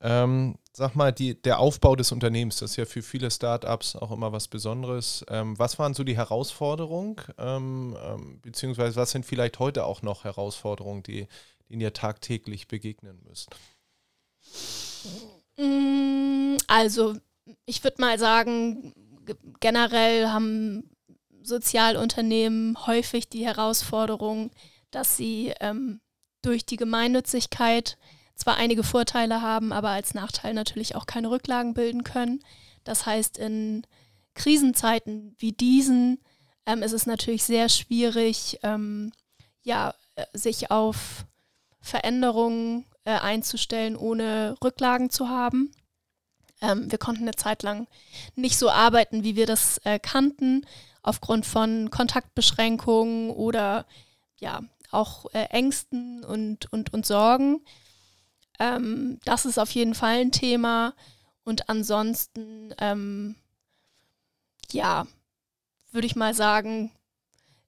Ähm, 0.00 0.56
sag 0.72 0.96
mal, 0.96 1.12
die, 1.12 1.40
der 1.40 1.58
Aufbau 1.58 1.94
des 1.94 2.10
Unternehmens, 2.10 2.58
das 2.58 2.72
ist 2.72 2.76
ja 2.76 2.86
für 2.86 3.02
viele 3.02 3.30
Startups 3.30 3.96
auch 3.96 4.10
immer 4.10 4.32
was 4.32 4.48
Besonderes. 4.48 5.24
Ähm, 5.28 5.58
was 5.58 5.78
waren 5.78 5.92
so 5.92 6.04
die 6.04 6.16
Herausforderungen, 6.16 7.16
ähm, 7.38 7.96
ähm 8.02 8.40
beziehungsweise 8.40 8.96
was 8.96 9.10
sind 9.10 9.26
vielleicht 9.26 9.58
heute 9.58 9.84
auch 9.84 10.00
noch 10.00 10.24
Herausforderungen, 10.24 11.02
die, 11.02 11.26
denen 11.68 11.82
ihr 11.82 11.92
tagtäglich 11.92 12.66
begegnen 12.66 13.20
müsst? 13.28 13.50
Mm, 15.58 16.56
also, 16.66 17.16
ich 17.66 17.84
würde 17.84 18.00
mal 18.00 18.18
sagen, 18.18 18.94
generell 19.60 20.28
haben 20.28 20.90
Sozialunternehmen 21.42 22.86
häufig 22.86 23.28
die 23.28 23.44
Herausforderung, 23.44 24.50
dass 24.90 25.16
sie 25.16 25.52
ähm, 25.60 26.00
durch 26.42 26.64
die 26.64 26.76
Gemeinnützigkeit 26.76 27.98
zwar 28.34 28.56
einige 28.56 28.82
Vorteile 28.82 29.42
haben, 29.42 29.72
aber 29.72 29.90
als 29.90 30.14
Nachteil 30.14 30.54
natürlich 30.54 30.94
auch 30.94 31.06
keine 31.06 31.30
Rücklagen 31.30 31.74
bilden 31.74 32.04
können. 32.04 32.40
Das 32.84 33.06
heißt, 33.06 33.38
in 33.38 33.86
Krisenzeiten 34.34 35.34
wie 35.38 35.52
diesen 35.52 36.20
ähm, 36.66 36.82
ist 36.82 36.92
es 36.92 37.06
natürlich 37.06 37.44
sehr 37.44 37.68
schwierig, 37.68 38.58
ähm, 38.62 39.12
ja, 39.62 39.94
äh, 40.14 40.24
sich 40.32 40.70
auf 40.70 41.26
Veränderungen 41.80 42.86
äh, 43.04 43.12
einzustellen, 43.12 43.96
ohne 43.96 44.56
Rücklagen 44.62 45.10
zu 45.10 45.28
haben. 45.28 45.72
Ähm, 46.60 46.90
wir 46.90 46.98
konnten 46.98 47.22
eine 47.22 47.34
Zeit 47.34 47.62
lang 47.62 47.86
nicht 48.34 48.58
so 48.58 48.70
arbeiten, 48.70 49.24
wie 49.24 49.36
wir 49.36 49.46
das 49.46 49.78
äh, 49.84 49.98
kannten, 49.98 50.66
aufgrund 51.02 51.46
von 51.46 51.90
Kontaktbeschränkungen 51.90 53.30
oder 53.30 53.86
ja, 54.38 54.60
auch 54.90 55.26
äh, 55.32 55.44
Ängsten 55.46 56.24
und, 56.24 56.70
und, 56.72 56.92
und 56.92 57.06
Sorgen. 57.06 57.62
Ähm, 58.60 59.18
das 59.24 59.46
ist 59.46 59.58
auf 59.58 59.70
jeden 59.70 59.94
Fall 59.94 60.20
ein 60.20 60.30
Thema. 60.30 60.94
Und 61.42 61.68
ansonsten, 61.68 62.72
ähm, 62.78 63.34
ja, 64.70 65.06
würde 65.90 66.06
ich 66.06 66.14
mal 66.14 66.34
sagen, 66.34 66.92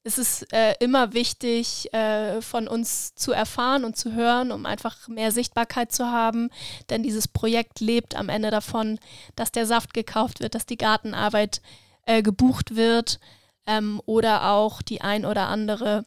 ist 0.04 0.18
es 0.18 0.42
äh, 0.52 0.74
immer 0.80 1.14
wichtig, 1.14 1.92
äh, 1.94 2.42
von 2.42 2.68
uns 2.68 3.14
zu 3.14 3.32
erfahren 3.32 3.84
und 3.84 3.96
zu 3.96 4.12
hören, 4.12 4.52
um 4.52 4.66
einfach 4.66 5.08
mehr 5.08 5.32
Sichtbarkeit 5.32 5.92
zu 5.92 6.06
haben. 6.06 6.50
Denn 6.90 7.02
dieses 7.02 7.26
Projekt 7.26 7.80
lebt 7.80 8.14
am 8.14 8.28
Ende 8.28 8.50
davon, 8.50 8.98
dass 9.34 9.50
der 9.50 9.64
Saft 9.64 9.94
gekauft 9.94 10.40
wird, 10.40 10.54
dass 10.54 10.66
die 10.66 10.76
Gartenarbeit 10.76 11.62
äh, 12.04 12.22
gebucht 12.22 12.76
wird 12.76 13.18
ähm, 13.66 14.02
oder 14.04 14.50
auch 14.50 14.82
die 14.82 15.00
ein 15.00 15.24
oder 15.24 15.48
andere 15.48 16.04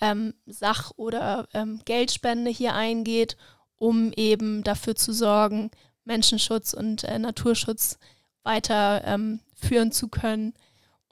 ähm, 0.00 0.34
Sach- 0.46 0.92
oder 0.96 1.48
ähm, 1.54 1.80
Geldspende 1.84 2.50
hier 2.50 2.74
eingeht 2.74 3.36
um 3.80 4.12
eben 4.12 4.62
dafür 4.62 4.94
zu 4.94 5.12
sorgen, 5.12 5.70
Menschenschutz 6.04 6.74
und 6.74 7.02
äh, 7.04 7.18
Naturschutz 7.18 7.98
weiter 8.42 9.02
ähm, 9.04 9.40
führen 9.54 9.90
zu 9.90 10.08
können 10.08 10.52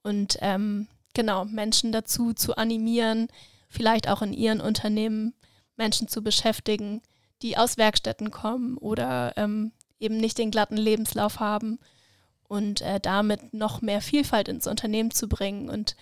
und 0.02 0.36
ähm, 0.42 0.86
genau 1.14 1.46
Menschen 1.46 1.92
dazu 1.92 2.34
zu 2.34 2.56
animieren, 2.56 3.28
vielleicht 3.70 4.06
auch 4.06 4.20
in 4.20 4.34
ihren 4.34 4.60
Unternehmen 4.60 5.32
Menschen 5.76 6.08
zu 6.08 6.22
beschäftigen, 6.22 7.00
die 7.40 7.56
aus 7.56 7.78
Werkstätten 7.78 8.30
kommen 8.30 8.76
oder 8.76 9.32
ähm, 9.36 9.72
eben 9.98 10.18
nicht 10.18 10.36
den 10.36 10.50
glatten 10.50 10.76
Lebenslauf 10.76 11.40
haben 11.40 11.78
und 12.46 12.82
äh, 12.82 13.00
damit 13.00 13.54
noch 13.54 13.80
mehr 13.80 14.02
Vielfalt 14.02 14.48
ins 14.48 14.66
Unternehmen 14.66 15.10
zu 15.10 15.26
bringen 15.26 15.70
und 15.70 15.96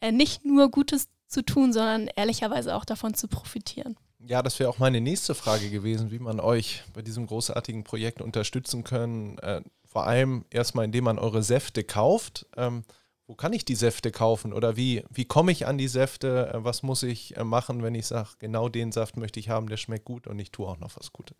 äh, 0.00 0.12
nicht 0.12 0.44
nur 0.44 0.70
Gutes 0.70 1.08
zu 1.26 1.42
tun, 1.42 1.72
sondern 1.72 2.08
ehrlicherweise 2.14 2.76
auch 2.76 2.84
davon 2.84 3.14
zu 3.14 3.26
profitieren. 3.26 3.96
Ja, 4.26 4.42
das 4.42 4.58
wäre 4.58 4.70
auch 4.70 4.78
meine 4.78 5.00
nächste 5.00 5.34
Frage 5.34 5.70
gewesen, 5.70 6.10
wie 6.10 6.18
man 6.18 6.38
euch 6.38 6.82
bei 6.94 7.02
diesem 7.02 7.26
großartigen 7.26 7.84
Projekt 7.84 8.20
unterstützen 8.20 8.84
kann. 8.84 9.38
Äh, 9.38 9.62
vor 9.86 10.06
allem 10.06 10.44
erstmal, 10.50 10.84
indem 10.84 11.04
man 11.04 11.18
eure 11.18 11.42
Säfte 11.42 11.84
kauft. 11.84 12.46
Ähm, 12.56 12.84
wo 13.26 13.34
kann 13.34 13.52
ich 13.52 13.64
die 13.64 13.74
Säfte 13.74 14.10
kaufen 14.10 14.52
oder 14.52 14.76
wie, 14.76 15.04
wie 15.10 15.24
komme 15.24 15.52
ich 15.52 15.66
an 15.66 15.78
die 15.78 15.88
Säfte? 15.88 16.52
Äh, 16.52 16.64
was 16.64 16.82
muss 16.82 17.02
ich 17.02 17.36
äh, 17.36 17.44
machen, 17.44 17.82
wenn 17.82 17.94
ich 17.94 18.06
sage, 18.06 18.30
genau 18.38 18.68
den 18.68 18.92
Saft 18.92 19.16
möchte 19.16 19.40
ich 19.40 19.48
haben, 19.48 19.68
der 19.68 19.76
schmeckt 19.76 20.04
gut 20.04 20.26
und 20.26 20.38
ich 20.38 20.50
tue 20.50 20.66
auch 20.66 20.78
noch 20.78 20.96
was 20.96 21.12
Gutes? 21.12 21.36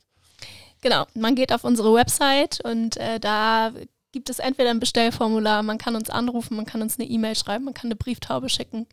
Genau, 0.80 1.06
man 1.14 1.34
geht 1.34 1.52
auf 1.52 1.64
unsere 1.64 1.94
Website 1.94 2.60
und 2.64 2.96
äh, 2.96 3.20
da 3.20 3.72
gibt 4.10 4.28
es 4.30 4.38
entweder 4.38 4.70
ein 4.70 4.80
Bestellformular, 4.80 5.62
man 5.62 5.78
kann 5.78 5.96
uns 5.96 6.10
anrufen, 6.10 6.56
man 6.56 6.66
kann 6.66 6.82
uns 6.82 6.98
eine 6.98 7.08
E-Mail 7.08 7.36
schreiben, 7.36 7.64
man 7.64 7.74
kann 7.74 7.88
eine 7.88 7.96
Brieftaube 7.96 8.48
schicken 8.48 8.86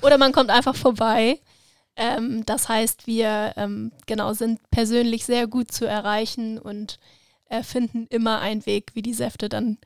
oder 0.00 0.16
man 0.18 0.32
kommt 0.32 0.50
einfach 0.50 0.74
vorbei. 0.74 1.40
Ähm, 1.96 2.44
das 2.44 2.68
heißt, 2.68 3.06
wir 3.06 3.54
ähm, 3.56 3.92
genau 4.06 4.32
sind 4.32 4.60
persönlich 4.70 5.24
sehr 5.24 5.46
gut 5.46 5.70
zu 5.70 5.86
erreichen 5.86 6.58
und 6.58 6.98
äh, 7.48 7.62
finden 7.62 8.06
immer 8.08 8.40
einen 8.40 8.66
Weg, 8.66 8.92
wie 8.94 9.02
die 9.02 9.14
Säfte 9.14 9.48
dann 9.48 9.78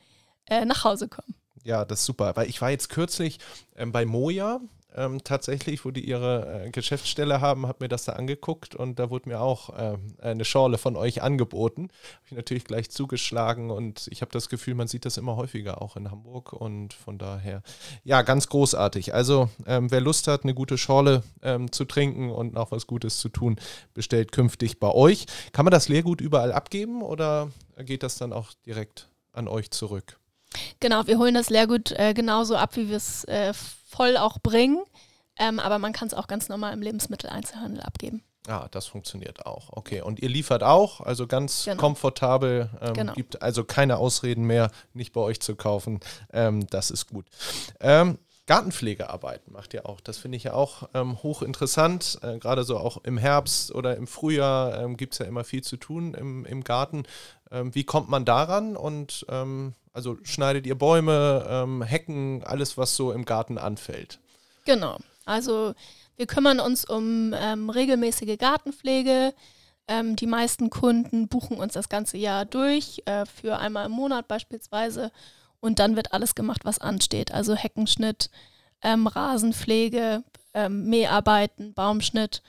äh, 0.47 0.65
nach 0.65 0.85
Hause 0.85 1.09
kommen. 1.09 1.35
Ja, 1.65 1.85
das 1.85 2.01
ist 2.01 2.07
super. 2.07 2.35
Weil 2.35 2.49
ich 2.49 2.61
war 2.61 2.71
jetzt 2.71 2.89
kürzlich 2.89 3.39
ähm, 3.77 3.93
bei 3.93 4.07
Moja, 4.07 4.61
ähm, 4.95 5.23
tatsächlich, 5.23 5.85
wo 5.85 5.91
die 5.91 6.09
ihre 6.09 6.65
äh, 6.65 6.71
Geschäftsstelle 6.71 7.41
haben, 7.41 7.67
habe 7.67 7.85
mir 7.85 7.89
das 7.89 8.05
da 8.05 8.13
angeguckt 8.13 8.75
und 8.75 8.99
da 8.99 9.11
wurde 9.11 9.29
mir 9.29 9.41
auch 9.41 9.71
äh, 9.71 9.99
eine 10.21 10.45
Schorle 10.45 10.79
von 10.79 10.97
euch 10.97 11.23
angeboten. 11.23 11.89
Habe 12.17 12.27
ich 12.27 12.33
natürlich 12.33 12.65
gleich 12.65 12.91
zugeschlagen 12.91 13.71
und 13.71 14.09
ich 14.11 14.23
habe 14.23 14.33
das 14.33 14.49
Gefühl, 14.49 14.75
man 14.75 14.89
sieht 14.89 15.05
das 15.05 15.17
immer 15.17 15.37
häufiger 15.37 15.83
auch 15.83 15.97
in 15.97 16.11
Hamburg 16.11 16.53
und 16.53 16.95
von 16.95 17.19
daher, 17.19 17.63
ja, 18.05 18.23
ganz 18.23 18.49
großartig. 18.49 19.15
Also, 19.15 19.51
ähm, 19.67 19.91
wer 19.91 20.01
Lust 20.01 20.27
hat, 20.27 20.45
eine 20.45 20.55
gute 20.55 20.79
Schorle 20.79 21.23
ähm, 21.43 21.71
zu 21.71 21.85
trinken 21.85 22.31
und 22.31 22.55
noch 22.55 22.71
was 22.71 22.87
Gutes 22.87 23.19
zu 23.19 23.29
tun, 23.29 23.57
bestellt 23.95 24.33
künftig 24.33 24.81
bei 24.81 24.91
euch. 24.91 25.27
Kann 25.53 25.65
man 25.65 25.73
das 25.73 25.89
Leergut 25.89 26.21
überall 26.21 26.53
abgeben 26.53 27.03
oder 27.03 27.51
geht 27.79 28.03
das 28.03 28.17
dann 28.17 28.33
auch 28.33 28.53
direkt 28.65 29.09
an 29.33 29.49
euch 29.49 29.71
zurück? 29.71 30.19
Genau, 30.81 31.07
wir 31.07 31.19
holen 31.19 31.35
das 31.35 31.51
Leergut 31.51 31.93
äh, 31.93 32.15
genauso 32.15 32.57
ab, 32.57 32.77
wie 32.77 32.89
wir 32.89 32.97
es 32.97 33.25
äh, 33.25 33.53
voll 33.89 34.17
auch 34.17 34.39
bringen. 34.39 34.85
Ähm, 35.39 35.61
aber 35.61 35.79
man 35.79 35.93
kann 35.93 36.09
es 36.09 36.15
auch 36.15 36.27
ganz 36.27 36.49
normal 36.49 36.73
im 36.73 36.83
Lebensmitteleinzelhandel 36.83 37.83
abgeben. 37.83 38.23
Ah, 38.49 38.67
das 38.71 38.87
funktioniert 38.87 39.47
auch. 39.47 39.69
Okay. 39.71 40.01
Und 40.01 40.21
ihr 40.21 40.29
liefert 40.29 40.63
auch, 40.63 41.01
also 41.01 41.27
ganz 41.27 41.65
genau. 41.65 41.77
komfortabel, 41.77 42.71
ähm, 42.81 42.95
genau. 42.95 43.13
gibt 43.13 43.43
also 43.43 43.63
keine 43.63 43.99
Ausreden 43.99 44.45
mehr, 44.45 44.71
nicht 44.95 45.13
bei 45.13 45.21
euch 45.21 45.41
zu 45.41 45.55
kaufen. 45.55 46.01
Ähm, 46.33 46.67
das 46.69 46.91
ist 46.91 47.07
gut. 47.09 47.27
Ähm, 47.81 48.19
Gartenpflegearbeiten 48.49 49.53
macht 49.53 49.75
ihr 49.75 49.87
auch. 49.87 50.01
Das 50.01 50.17
finde 50.17 50.37
ich 50.37 50.45
ja 50.45 50.55
auch 50.55 50.89
ähm, 50.95 51.23
hochinteressant. 51.23 52.19
Äh, 52.23 52.39
Gerade 52.39 52.65
so 52.65 52.79
auch 52.79 53.05
im 53.05 53.19
Herbst 53.19 53.75
oder 53.75 53.97
im 53.97 54.07
Frühjahr 54.07 54.83
ähm, 54.83 54.97
gibt 54.97 55.13
es 55.13 55.19
ja 55.19 55.27
immer 55.27 55.45
viel 55.45 55.63
zu 55.63 55.77
tun 55.77 56.15
im, 56.15 56.47
im 56.47 56.65
Garten. 56.65 57.05
Ähm, 57.53 57.75
wie 57.75 57.85
kommt 57.85 58.09
man 58.09 58.25
daran? 58.25 58.75
Und 58.75 59.27
ähm, 59.29 59.75
also 59.93 60.17
schneidet 60.23 60.67
ihr 60.67 60.77
Bäume, 60.77 61.47
ähm, 61.47 61.83
Hecken, 61.83 62.43
alles, 62.43 62.79
was 62.79 62.97
so 62.97 63.13
im 63.13 63.27
Garten 63.27 63.59
anfällt? 63.59 64.19
Genau. 64.65 64.97
Also 65.27 65.75
wir 66.17 66.27
kümmern 66.27 66.59
uns 66.59 66.87
um 66.87 67.35
ähm, 67.39 67.71
regelmäßige 67.71 68.39
Gartenpflege. 68.39 69.35
die 69.91 70.27
meisten 70.27 70.69
Kunden 70.69 71.29
buchen 71.29 71.57
uns 71.57 71.73
das 71.73 71.89
ganze 71.89 72.19
Jahr 72.19 72.45
durch, 72.45 73.03
äh, 73.07 73.25
für 73.25 73.59
einmal 73.59 73.87
im 73.87 73.93
Monat 73.93 74.29
beispielsweise 74.29 75.11
und 75.61 75.79
dann 75.79 75.97
wird 75.97 76.13
alles 76.13 76.35
gemacht, 76.35 76.65
was 76.65 76.79
ansteht. 76.79 77.33
Also 77.33 77.55
Heckenschnitt, 77.55 78.31
ähm, 78.83 79.07
Rasenpflege, 79.07 80.23
ähm, 80.55 80.87
Mäharbeiten, 80.87 81.75
Baumschnitt, 81.75 82.43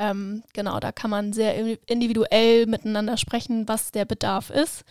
ähm, 0.00 0.42
genau, 0.54 0.80
da 0.80 0.92
kann 0.92 1.10
man 1.10 1.34
sehr 1.34 1.54
individuell 1.86 2.64
miteinander 2.66 3.18
sprechen, 3.18 3.68
was 3.68 3.92
der 3.92 4.06
Bedarf 4.06 4.48
ist. 4.48 4.84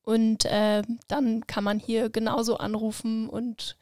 Und 0.00 0.46
äh, 0.46 0.82
dann 1.06 1.46
kann 1.46 1.64
man 1.64 1.78
hier 1.78 2.08
genauso 2.08 2.56
anrufen 2.56 3.28
und 3.28 3.76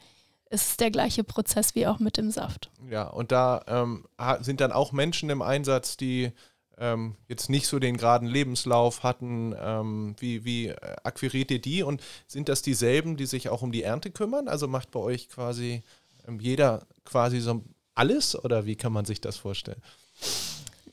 es 0.51 0.71
ist 0.71 0.81
der 0.81 0.91
gleiche 0.91 1.25
Prozess 1.25 1.75
wie 1.75 1.87
auch 1.87 1.99
mit 2.01 2.17
dem 2.17 2.31
Saft. 2.31 2.71
Ja, 2.91 3.05
und 3.09 3.33
da 3.33 3.63
ähm, 3.69 4.07
sind 4.41 4.61
dann 4.61 4.73
auch 4.73 4.93
Menschen 4.93 5.31
im 5.31 5.41
Einsatz, 5.41 5.97
die 5.97 6.33
ähm, 6.79 7.17
jetzt 7.29 7.51
nicht 7.51 7.67
so 7.67 7.79
den 7.79 7.97
geraden 7.97 8.29
Lebenslauf 8.29 9.03
hatten. 9.03 9.55
Ähm, 9.59 10.17
wie, 10.19 10.45
wie 10.45 10.69
äh, 10.69 10.97
akquiriert 11.05 11.51
ihr 11.51 11.61
die 11.61 11.83
und 11.83 12.03
sind 12.27 12.49
das 12.49 12.63
dieselben, 12.63 13.17
die 13.17 13.27
sich 13.27 13.49
auch 13.49 13.63
um 13.63 13.73
die 13.73 13.83
Ernte 13.83 14.11
kümmern? 14.11 14.49
Also 14.49 14.69
macht 14.69 14.91
bei 14.91 15.01
euch 15.01 15.29
quasi 15.29 15.83
ähm, 16.27 16.41
jeder 16.41 16.87
quasi 17.05 17.41
so 17.41 17.63
alles 17.95 18.43
oder 18.43 18.67
wie 18.67 18.77
kann 18.77 18.93
man 18.93 19.05
sich 19.05 19.21
das 19.21 19.37
vorstellen? 19.37 19.83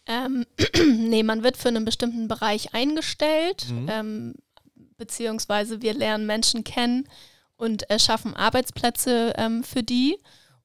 Ähm, 0.05 0.45
nee, 0.97 1.23
man 1.23 1.43
wird 1.43 1.57
für 1.57 1.69
einen 1.69 1.85
bestimmten 1.85 2.27
Bereich 2.27 2.73
eingestellt, 2.73 3.67
mhm. 3.69 3.87
ähm, 3.89 4.35
beziehungsweise 4.97 5.81
wir 5.81 5.93
lernen 5.93 6.25
Menschen 6.25 6.63
kennen 6.63 7.07
und 7.55 7.89
äh, 7.89 7.99
schaffen 7.99 8.35
Arbeitsplätze 8.35 9.33
ähm, 9.37 9.63
für 9.63 9.83
die. 9.83 10.17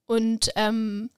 Und 0.06 0.50
ähm, 0.56 1.10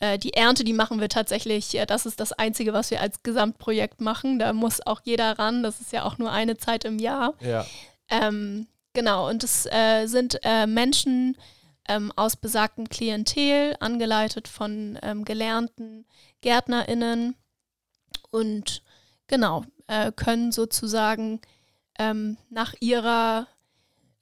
äh, 0.00 0.18
die 0.18 0.34
Ernte, 0.34 0.64
die 0.64 0.72
machen 0.72 1.00
wir 1.00 1.08
tatsächlich, 1.08 1.74
äh, 1.76 1.86
das 1.86 2.06
ist 2.06 2.20
das 2.20 2.32
Einzige, 2.32 2.72
was 2.72 2.90
wir 2.90 3.00
als 3.00 3.22
Gesamtprojekt 3.22 4.00
machen. 4.00 4.38
Da 4.38 4.52
muss 4.52 4.84
auch 4.84 5.02
jeder 5.04 5.38
ran, 5.38 5.62
das 5.62 5.80
ist 5.80 5.92
ja 5.92 6.04
auch 6.04 6.18
nur 6.18 6.32
eine 6.32 6.56
Zeit 6.56 6.84
im 6.84 6.98
Jahr. 6.98 7.34
Ja. 7.40 7.66
Ähm, 8.08 8.66
genau, 8.94 9.28
und 9.28 9.44
es 9.44 9.66
äh, 9.66 10.06
sind 10.06 10.40
äh, 10.42 10.66
Menschen 10.66 11.36
ähm, 11.88 12.12
aus 12.16 12.36
besagtem 12.36 12.88
Klientel, 12.88 13.76
angeleitet 13.80 14.48
von 14.48 14.98
ähm, 15.02 15.24
gelernten 15.24 16.06
GärtnerInnen 16.40 17.36
und 18.30 18.82
genau, 19.26 19.64
äh, 19.86 20.12
können 20.12 20.50
sozusagen 20.50 21.40
ähm, 21.98 22.38
nach 22.48 22.74
ihrer 22.80 23.46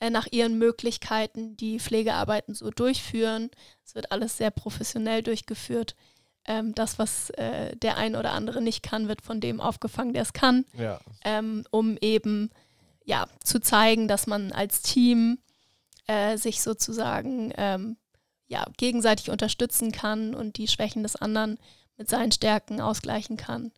äh, 0.01 0.11
nach 0.11 0.27
ihren 0.31 0.59
Möglichkeiten 0.59 1.57
die 1.57 1.81
Pflegearbeiten 1.81 2.55
so 2.55 2.71
durchführen. 2.71 3.51
Es 3.85 3.95
wird 3.95 4.13
alles 4.13 4.37
sehr 4.37 4.51
professionell 4.51 5.23
durchgeführt. 5.23 5.97
Ähm, 6.45 6.75
das, 6.75 6.99
was 6.99 7.31
äh, 7.31 7.77
der 7.77 7.97
ein 7.97 8.17
oder 8.17 8.33
andere 8.33 8.63
nicht 8.63 8.83
kann, 8.83 9.09
wird 9.09 9.23
von 9.23 9.41
dem 9.41 9.61
aufgefangen, 9.61 10.13
der 10.13 10.23
es 10.23 10.33
kann, 10.33 10.65
ja. 10.73 11.01
ähm, 11.25 11.65
um 11.71 11.99
eben 12.01 12.51
ja, 13.05 13.27
zu 13.43 13.61
zeigen, 13.61 14.09
dass 14.09 14.27
man 14.27 14.53
als 14.53 14.83
Team 14.83 15.39
äh, 16.07 16.37
sich 16.37 16.63
sozusagen 16.63 17.53
ähm, 17.57 17.97
ja, 18.47 18.67
gegenseitig 18.77 19.31
unterstützen 19.31 19.93
kann 19.93 20.35
und 20.35 20.59
die 20.59 20.69
Schwächen 20.69 21.03
des 21.03 21.17
anderen 21.17 21.59
mit 21.97 22.09
seinen 22.09 22.33
Stärken 22.33 22.81
ausgleichen 22.81 23.37
kann 23.37 23.73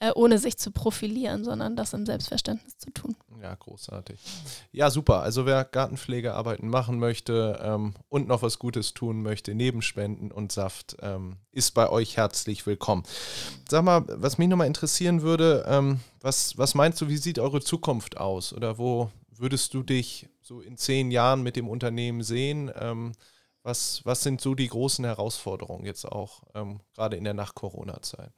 äh, 0.00 0.12
ohne 0.14 0.38
sich 0.38 0.56
zu 0.56 0.70
profilieren, 0.70 1.44
sondern 1.44 1.76
das 1.76 1.92
im 1.92 2.06
Selbstverständnis 2.06 2.78
zu 2.78 2.90
tun. 2.90 3.14
Ja, 3.42 3.54
großartig. 3.54 4.18
Ja, 4.72 4.90
super. 4.90 5.20
Also 5.20 5.46
wer 5.46 5.64
Gartenpflegearbeiten 5.64 6.68
machen 6.68 6.98
möchte 6.98 7.60
ähm, 7.62 7.94
und 8.08 8.26
noch 8.26 8.42
was 8.42 8.58
Gutes 8.58 8.92
tun 8.94 9.22
möchte, 9.22 9.54
neben 9.54 9.82
Spenden 9.82 10.32
und 10.32 10.52
Saft, 10.52 10.96
ähm, 11.00 11.36
ist 11.52 11.72
bei 11.72 11.88
euch 11.88 12.16
herzlich 12.16 12.66
willkommen. 12.66 13.04
Sag 13.68 13.84
mal, 13.84 14.04
was 14.08 14.38
mich 14.38 14.48
nochmal 14.48 14.66
interessieren 14.66 15.22
würde, 15.22 15.64
ähm, 15.68 16.00
was, 16.20 16.56
was 16.58 16.74
meinst 16.74 17.00
du, 17.00 17.08
wie 17.08 17.16
sieht 17.16 17.38
eure 17.38 17.60
Zukunft 17.60 18.16
aus? 18.16 18.52
Oder 18.52 18.78
wo 18.78 19.10
würdest 19.30 19.74
du 19.74 19.82
dich 19.82 20.28
so 20.40 20.60
in 20.60 20.76
zehn 20.76 21.10
Jahren 21.10 21.42
mit 21.42 21.56
dem 21.56 21.68
Unternehmen 21.68 22.22
sehen? 22.22 22.70
Ähm, 22.74 23.12
was, 23.62 24.00
was 24.04 24.22
sind 24.22 24.40
so 24.40 24.54
die 24.54 24.68
großen 24.68 25.04
Herausforderungen 25.04 25.84
jetzt 25.84 26.10
auch, 26.10 26.42
ähm, 26.54 26.80
gerade 26.94 27.16
in 27.16 27.24
der 27.24 27.34
Nach-Corona-Zeit? 27.34 28.32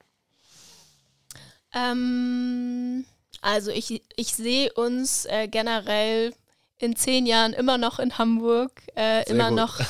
Ähm, 1.75 3.05
also 3.41 3.71
ich, 3.71 4.03
ich 4.17 4.35
sehe 4.35 4.73
uns 4.73 5.25
äh, 5.27 5.49
generell 5.49 6.35
in 6.79 6.97
zehn 6.97 7.27
Jahren 7.27 7.53
immer 7.53 7.79
noch 7.79 7.99
in 7.99 8.19
Hamburg, 8.19 8.83
äh, 8.97 9.29
immer 9.31 9.49
gut. 9.49 9.57
noch 9.57 9.81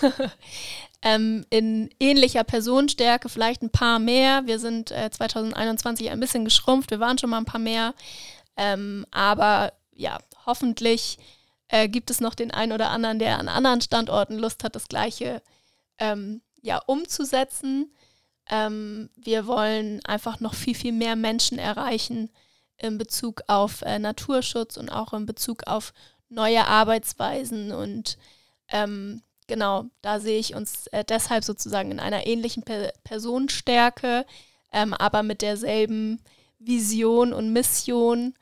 ähm, 1.02 1.44
in 1.50 1.90
ähnlicher 2.00 2.44
Personenstärke, 2.44 3.28
vielleicht 3.28 3.62
ein 3.62 3.70
paar 3.70 3.98
mehr. 3.98 4.46
Wir 4.46 4.58
sind 4.58 4.90
äh, 4.90 5.10
2021 5.10 6.10
ein 6.10 6.20
bisschen 6.20 6.44
geschrumpft, 6.44 6.90
wir 6.90 7.00
waren 7.00 7.18
schon 7.18 7.30
mal 7.30 7.38
ein 7.38 7.44
paar 7.44 7.60
mehr. 7.60 7.94
Ähm, 8.56 9.06
aber 9.10 9.72
ja, 9.92 10.18
hoffentlich 10.46 11.18
äh, 11.68 11.88
gibt 11.88 12.10
es 12.10 12.20
noch 12.20 12.34
den 12.34 12.50
einen 12.50 12.72
oder 12.72 12.90
anderen, 12.90 13.18
der 13.18 13.38
an 13.38 13.48
anderen 13.48 13.80
Standorten 13.80 14.38
Lust 14.38 14.64
hat, 14.64 14.74
das 14.74 14.88
Gleiche 14.88 15.42
ähm, 15.98 16.40
ja, 16.62 16.78
umzusetzen. 16.86 17.92
Ähm, 18.50 19.10
wir 19.16 19.46
wollen 19.46 20.04
einfach 20.04 20.40
noch 20.40 20.54
viel, 20.54 20.74
viel 20.74 20.92
mehr 20.92 21.16
Menschen 21.16 21.58
erreichen 21.58 22.30
in 22.78 22.96
Bezug 22.96 23.42
auf 23.46 23.82
äh, 23.82 23.98
Naturschutz 23.98 24.76
und 24.76 24.90
auch 24.90 25.12
in 25.12 25.26
Bezug 25.26 25.66
auf 25.66 25.92
neue 26.28 26.66
Arbeitsweisen. 26.66 27.72
Und 27.72 28.18
ähm, 28.68 29.22
genau, 29.46 29.86
da 30.02 30.20
sehe 30.20 30.38
ich 30.38 30.54
uns 30.54 30.86
äh, 30.88 31.04
deshalb 31.04 31.44
sozusagen 31.44 31.90
in 31.90 32.00
einer 32.00 32.26
ähnlichen 32.26 32.62
per 32.62 32.92
Personenstärke, 33.04 34.24
ähm, 34.72 34.94
aber 34.94 35.22
mit 35.22 35.42
derselben 35.42 36.22
Vision 36.58 37.32
und 37.32 37.52
Mission. 37.52 38.34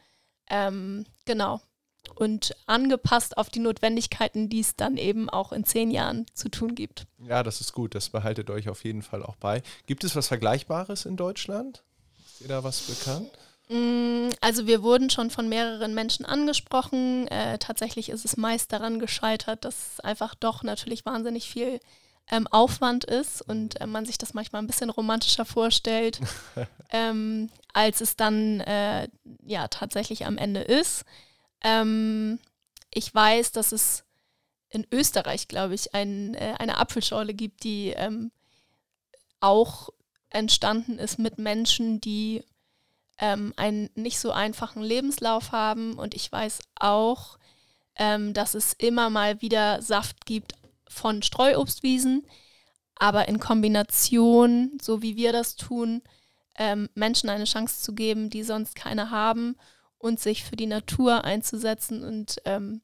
Ähm, 0.48 1.06
genau, 1.24 1.60
und 2.16 2.54
angepasst 2.66 3.38
auf 3.38 3.50
die 3.50 3.60
Notwendigkeiten, 3.60 4.48
die 4.48 4.60
es 4.60 4.76
dann 4.76 4.96
eben 4.96 5.28
auch 5.28 5.52
in 5.52 5.64
zehn 5.64 5.90
Jahren 5.90 6.26
zu 6.34 6.48
tun 6.48 6.74
gibt. 6.74 7.06
Ja, 7.18 7.42
das 7.42 7.60
ist 7.60 7.72
gut. 7.72 7.94
Das 7.94 8.08
behaltet 8.08 8.50
euch 8.50 8.68
auf 8.68 8.84
jeden 8.84 9.02
Fall 9.02 9.22
auch 9.22 9.36
bei. 9.36 9.62
Gibt 9.86 10.04
es 10.04 10.16
was 10.16 10.28
Vergleichbares 10.28 11.04
in 11.04 11.16
Deutschland? 11.16 11.82
Ist 12.26 12.40
dir 12.40 12.48
da 12.48 12.64
was 12.64 12.80
bekannt? 12.82 13.30
Mm, 13.68 14.28
also 14.40 14.66
wir 14.66 14.82
wurden 14.82 15.10
schon 15.10 15.30
von 15.30 15.48
mehreren 15.48 15.94
Menschen 15.94 16.24
angesprochen. 16.24 17.28
Äh, 17.28 17.58
tatsächlich 17.58 18.08
ist 18.08 18.24
es 18.24 18.36
meist 18.36 18.72
daran 18.72 18.98
gescheitert, 18.98 19.64
dass 19.64 20.00
einfach 20.00 20.34
doch 20.34 20.62
natürlich 20.62 21.04
wahnsinnig 21.04 21.48
viel 21.48 21.80
ähm, 22.30 22.46
Aufwand 22.48 23.04
ist 23.04 23.42
und 23.42 23.80
äh, 23.80 23.86
man 23.86 24.04
sich 24.04 24.18
das 24.18 24.34
manchmal 24.34 24.62
ein 24.62 24.66
bisschen 24.66 24.90
romantischer 24.90 25.44
vorstellt, 25.44 26.20
ähm, 26.90 27.50
als 27.72 28.00
es 28.00 28.16
dann 28.16 28.60
äh, 28.60 29.08
ja 29.44 29.68
tatsächlich 29.68 30.26
am 30.26 30.38
Ende 30.38 30.60
ist. 30.60 31.04
Ähm, 31.62 32.38
ich 32.90 33.14
weiß, 33.14 33.52
dass 33.52 33.72
es 33.72 34.04
in 34.70 34.86
Österreich, 34.92 35.48
glaube 35.48 35.74
ich, 35.74 35.94
ein, 35.94 36.34
äh, 36.34 36.54
eine 36.58 36.78
Apfelschorle 36.78 37.34
gibt, 37.34 37.64
die 37.64 37.90
ähm, 37.90 38.30
auch 39.40 39.90
entstanden 40.30 40.98
ist 40.98 41.18
mit 41.18 41.38
Menschen, 41.38 42.00
die 42.00 42.44
ähm, 43.18 43.52
einen 43.56 43.90
nicht 43.94 44.18
so 44.18 44.32
einfachen 44.32 44.82
Lebenslauf 44.82 45.52
haben. 45.52 45.94
Und 45.94 46.14
ich 46.14 46.30
weiß 46.30 46.60
auch, 46.78 47.38
ähm, 47.96 48.34
dass 48.34 48.54
es 48.54 48.72
immer 48.74 49.08
mal 49.10 49.40
wieder 49.40 49.80
Saft 49.82 50.26
gibt 50.26 50.52
von 50.88 51.22
Streuobstwiesen, 51.22 52.26
aber 52.96 53.28
in 53.28 53.40
Kombination, 53.40 54.78
so 54.80 55.02
wie 55.02 55.16
wir 55.16 55.32
das 55.32 55.56
tun, 55.56 56.02
ähm, 56.58 56.88
Menschen 56.94 57.28
eine 57.28 57.44
Chance 57.44 57.82
zu 57.82 57.94
geben, 57.94 58.30
die 58.30 58.42
sonst 58.42 58.74
keine 58.74 59.10
haben 59.10 59.56
und 59.98 60.20
sich 60.20 60.44
für 60.44 60.56
die 60.56 60.66
Natur 60.66 61.24
einzusetzen 61.24 62.02
und 62.02 62.36
ähm, 62.44 62.82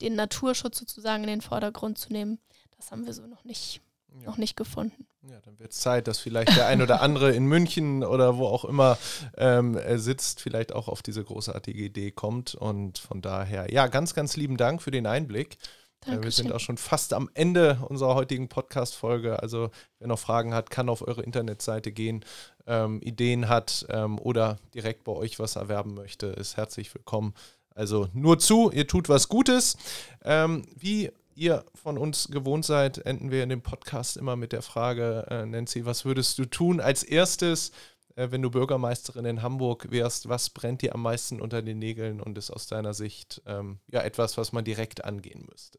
den 0.00 0.14
Naturschutz 0.14 0.78
sozusagen 0.78 1.24
in 1.24 1.30
den 1.30 1.40
Vordergrund 1.40 1.98
zu 1.98 2.12
nehmen. 2.12 2.38
Das 2.76 2.90
haben 2.90 3.06
wir 3.06 3.12
so 3.12 3.26
noch 3.26 3.44
nicht, 3.44 3.80
ja. 4.20 4.26
noch 4.26 4.36
nicht 4.36 4.56
gefunden. 4.56 5.06
Ja, 5.22 5.40
dann 5.44 5.58
wird 5.58 5.72
es 5.72 5.80
Zeit, 5.80 6.06
dass 6.06 6.18
vielleicht 6.18 6.56
der 6.56 6.66
ein 6.66 6.80
oder 6.80 7.02
andere 7.02 7.34
in 7.34 7.44
München 7.46 8.04
oder 8.04 8.38
wo 8.38 8.46
auch 8.46 8.64
immer 8.64 8.96
ähm, 9.36 9.78
sitzt, 9.96 10.40
vielleicht 10.40 10.72
auch 10.72 10.88
auf 10.88 11.02
diese 11.02 11.24
großartige 11.24 11.82
Idee 11.82 12.12
kommt. 12.12 12.54
Und 12.54 12.98
von 12.98 13.20
daher, 13.20 13.72
ja, 13.72 13.88
ganz, 13.88 14.14
ganz 14.14 14.36
lieben 14.36 14.56
Dank 14.56 14.80
für 14.80 14.92
den 14.92 15.06
Einblick. 15.06 15.58
Dankeschön. 16.00 16.22
Wir 16.22 16.30
sind 16.30 16.52
auch 16.52 16.60
schon 16.60 16.78
fast 16.78 17.12
am 17.12 17.28
Ende 17.34 17.80
unserer 17.88 18.14
heutigen 18.14 18.48
Podcast-Folge. 18.48 19.42
Also, 19.42 19.70
wer 19.98 20.06
noch 20.06 20.18
Fragen 20.18 20.54
hat, 20.54 20.70
kann 20.70 20.88
auf 20.88 21.06
eure 21.06 21.22
Internetseite 21.22 21.90
gehen, 21.90 22.24
ähm, 22.68 23.00
Ideen 23.02 23.48
hat 23.48 23.86
ähm, 23.88 24.18
oder 24.20 24.58
direkt 24.74 25.04
bei 25.04 25.12
euch 25.12 25.38
was 25.38 25.56
erwerben 25.56 25.94
möchte, 25.94 26.26
ist 26.26 26.56
herzlich 26.56 26.94
willkommen. 26.94 27.34
Also 27.74 28.08
nur 28.12 28.38
zu, 28.38 28.70
ihr 28.70 28.86
tut 28.86 29.08
was 29.08 29.28
Gutes. 29.28 29.76
Ähm, 30.24 30.64
wie 30.76 31.10
ihr 31.34 31.64
von 31.74 31.96
uns 31.96 32.28
gewohnt 32.28 32.64
seid, 32.64 32.98
enden 32.98 33.30
wir 33.30 33.42
in 33.42 33.48
dem 33.48 33.62
Podcast 33.62 34.16
immer 34.16 34.36
mit 34.36 34.52
der 34.52 34.62
Frage, 34.62 35.26
äh, 35.30 35.46
Nancy, 35.46 35.86
was 35.86 36.04
würdest 36.04 36.38
du 36.38 36.44
tun 36.44 36.80
als 36.80 37.02
erstes, 37.02 37.70
äh, 38.16 38.30
wenn 38.30 38.42
du 38.42 38.50
Bürgermeisterin 38.50 39.24
in 39.24 39.42
Hamburg 39.42 39.90
wärst? 39.90 40.28
Was 40.28 40.50
brennt 40.50 40.82
dir 40.82 40.94
am 40.94 41.02
meisten 41.02 41.40
unter 41.40 41.62
den 41.62 41.78
Nägeln 41.78 42.20
und 42.20 42.36
ist 42.36 42.50
aus 42.50 42.66
deiner 42.66 42.92
Sicht 42.94 43.40
ähm, 43.46 43.78
ja 43.86 44.02
etwas, 44.02 44.36
was 44.36 44.52
man 44.52 44.64
direkt 44.64 45.04
angehen 45.04 45.46
müsste? 45.48 45.78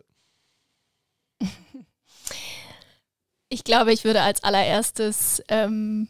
Ich 3.51 3.63
glaube, 3.63 3.91
ich 3.91 4.03
würde 4.03 4.21
als 4.21 4.43
allererstes 4.43 5.41
ähm, 5.47 6.07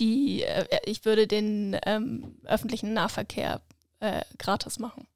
die, 0.00 0.42
äh, 0.42 0.66
ich 0.84 1.04
würde 1.04 1.26
den 1.26 1.76
ähm, 1.84 2.36
öffentlichen 2.44 2.92
Nahverkehr 2.92 3.60
äh, 4.00 4.22
gratis 4.38 4.78
machen. 4.78 5.06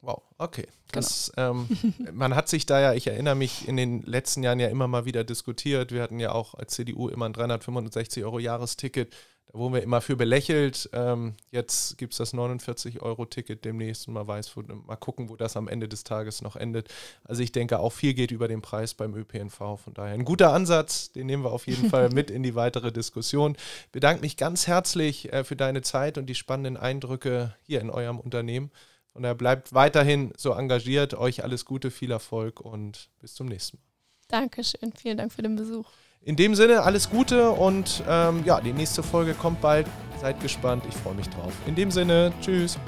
Wow, 0.00 0.22
okay. 0.36 0.66
Das, 0.92 1.32
genau. 1.34 1.50
ähm, 1.50 1.68
man 2.12 2.34
hat 2.34 2.48
sich 2.48 2.66
da 2.66 2.80
ja, 2.80 2.92
ich 2.92 3.06
erinnere 3.06 3.34
mich, 3.34 3.66
in 3.66 3.76
den 3.76 4.02
letzten 4.02 4.42
Jahren 4.42 4.60
ja 4.60 4.68
immer 4.68 4.86
mal 4.86 5.06
wieder 5.06 5.24
diskutiert. 5.24 5.92
Wir 5.92 6.02
hatten 6.02 6.20
ja 6.20 6.32
auch 6.32 6.54
als 6.54 6.74
CDU 6.74 7.08
immer 7.08 7.26
ein 7.26 7.32
365 7.32 8.24
Euro 8.24 8.38
Jahresticket. 8.38 9.14
Da 9.54 9.60
wurden 9.60 9.74
wir 9.74 9.84
immer 9.84 10.00
für 10.00 10.16
belächelt. 10.16 10.90
Ähm, 10.92 11.34
jetzt 11.52 11.96
gibt 11.96 12.12
es 12.12 12.18
das 12.18 12.34
49-Euro-Ticket 12.34 13.64
demnächst. 13.64 14.08
Mal 14.08 14.26
weiß, 14.26 14.56
wo, 14.56 14.62
mal 14.62 14.96
gucken, 14.96 15.28
wo 15.28 15.36
das 15.36 15.56
am 15.56 15.68
Ende 15.68 15.88
des 15.88 16.02
Tages 16.02 16.42
noch 16.42 16.56
endet. 16.56 16.88
Also 17.22 17.40
ich 17.40 17.52
denke, 17.52 17.78
auch 17.78 17.92
viel 17.92 18.14
geht 18.14 18.32
über 18.32 18.48
den 18.48 18.62
Preis 18.62 18.94
beim 18.94 19.14
ÖPNV. 19.14 19.56
Von 19.56 19.94
daher 19.94 20.12
ein 20.12 20.24
guter 20.24 20.52
Ansatz, 20.52 21.12
den 21.12 21.28
nehmen 21.28 21.44
wir 21.44 21.52
auf 21.52 21.68
jeden 21.68 21.88
Fall 21.88 22.08
mit 22.12 22.32
in 22.32 22.42
die 22.42 22.56
weitere 22.56 22.90
Diskussion. 22.90 23.56
Bedanke 23.92 24.22
mich 24.22 24.36
ganz 24.36 24.66
herzlich 24.66 25.32
äh, 25.32 25.44
für 25.44 25.54
deine 25.54 25.82
Zeit 25.82 26.18
und 26.18 26.26
die 26.26 26.34
spannenden 26.34 26.76
Eindrücke 26.76 27.54
hier 27.62 27.80
in 27.80 27.90
eurem 27.90 28.18
Unternehmen. 28.18 28.72
Und 29.12 29.22
er 29.22 29.36
bleibt 29.36 29.72
weiterhin 29.72 30.32
so 30.36 30.50
engagiert. 30.50 31.14
Euch 31.14 31.44
alles 31.44 31.64
Gute, 31.64 31.92
viel 31.92 32.10
Erfolg 32.10 32.60
und 32.60 33.08
bis 33.20 33.34
zum 33.34 33.46
nächsten 33.46 33.76
Mal. 33.76 33.84
Dankeschön, 34.26 34.92
vielen 34.96 35.16
Dank 35.16 35.32
für 35.32 35.42
den 35.42 35.54
Besuch. 35.54 35.88
In 36.26 36.36
dem 36.36 36.54
Sinne, 36.54 36.82
alles 36.82 37.10
Gute 37.10 37.50
und 37.50 38.02
ähm, 38.08 38.42
ja, 38.46 38.58
die 38.58 38.72
nächste 38.72 39.02
Folge 39.02 39.34
kommt 39.34 39.60
bald. 39.60 39.86
Seid 40.22 40.40
gespannt, 40.40 40.82
ich 40.88 40.94
freue 40.96 41.14
mich 41.14 41.28
drauf. 41.28 41.52
In 41.66 41.74
dem 41.74 41.90
Sinne, 41.90 42.32
tschüss. 42.40 42.78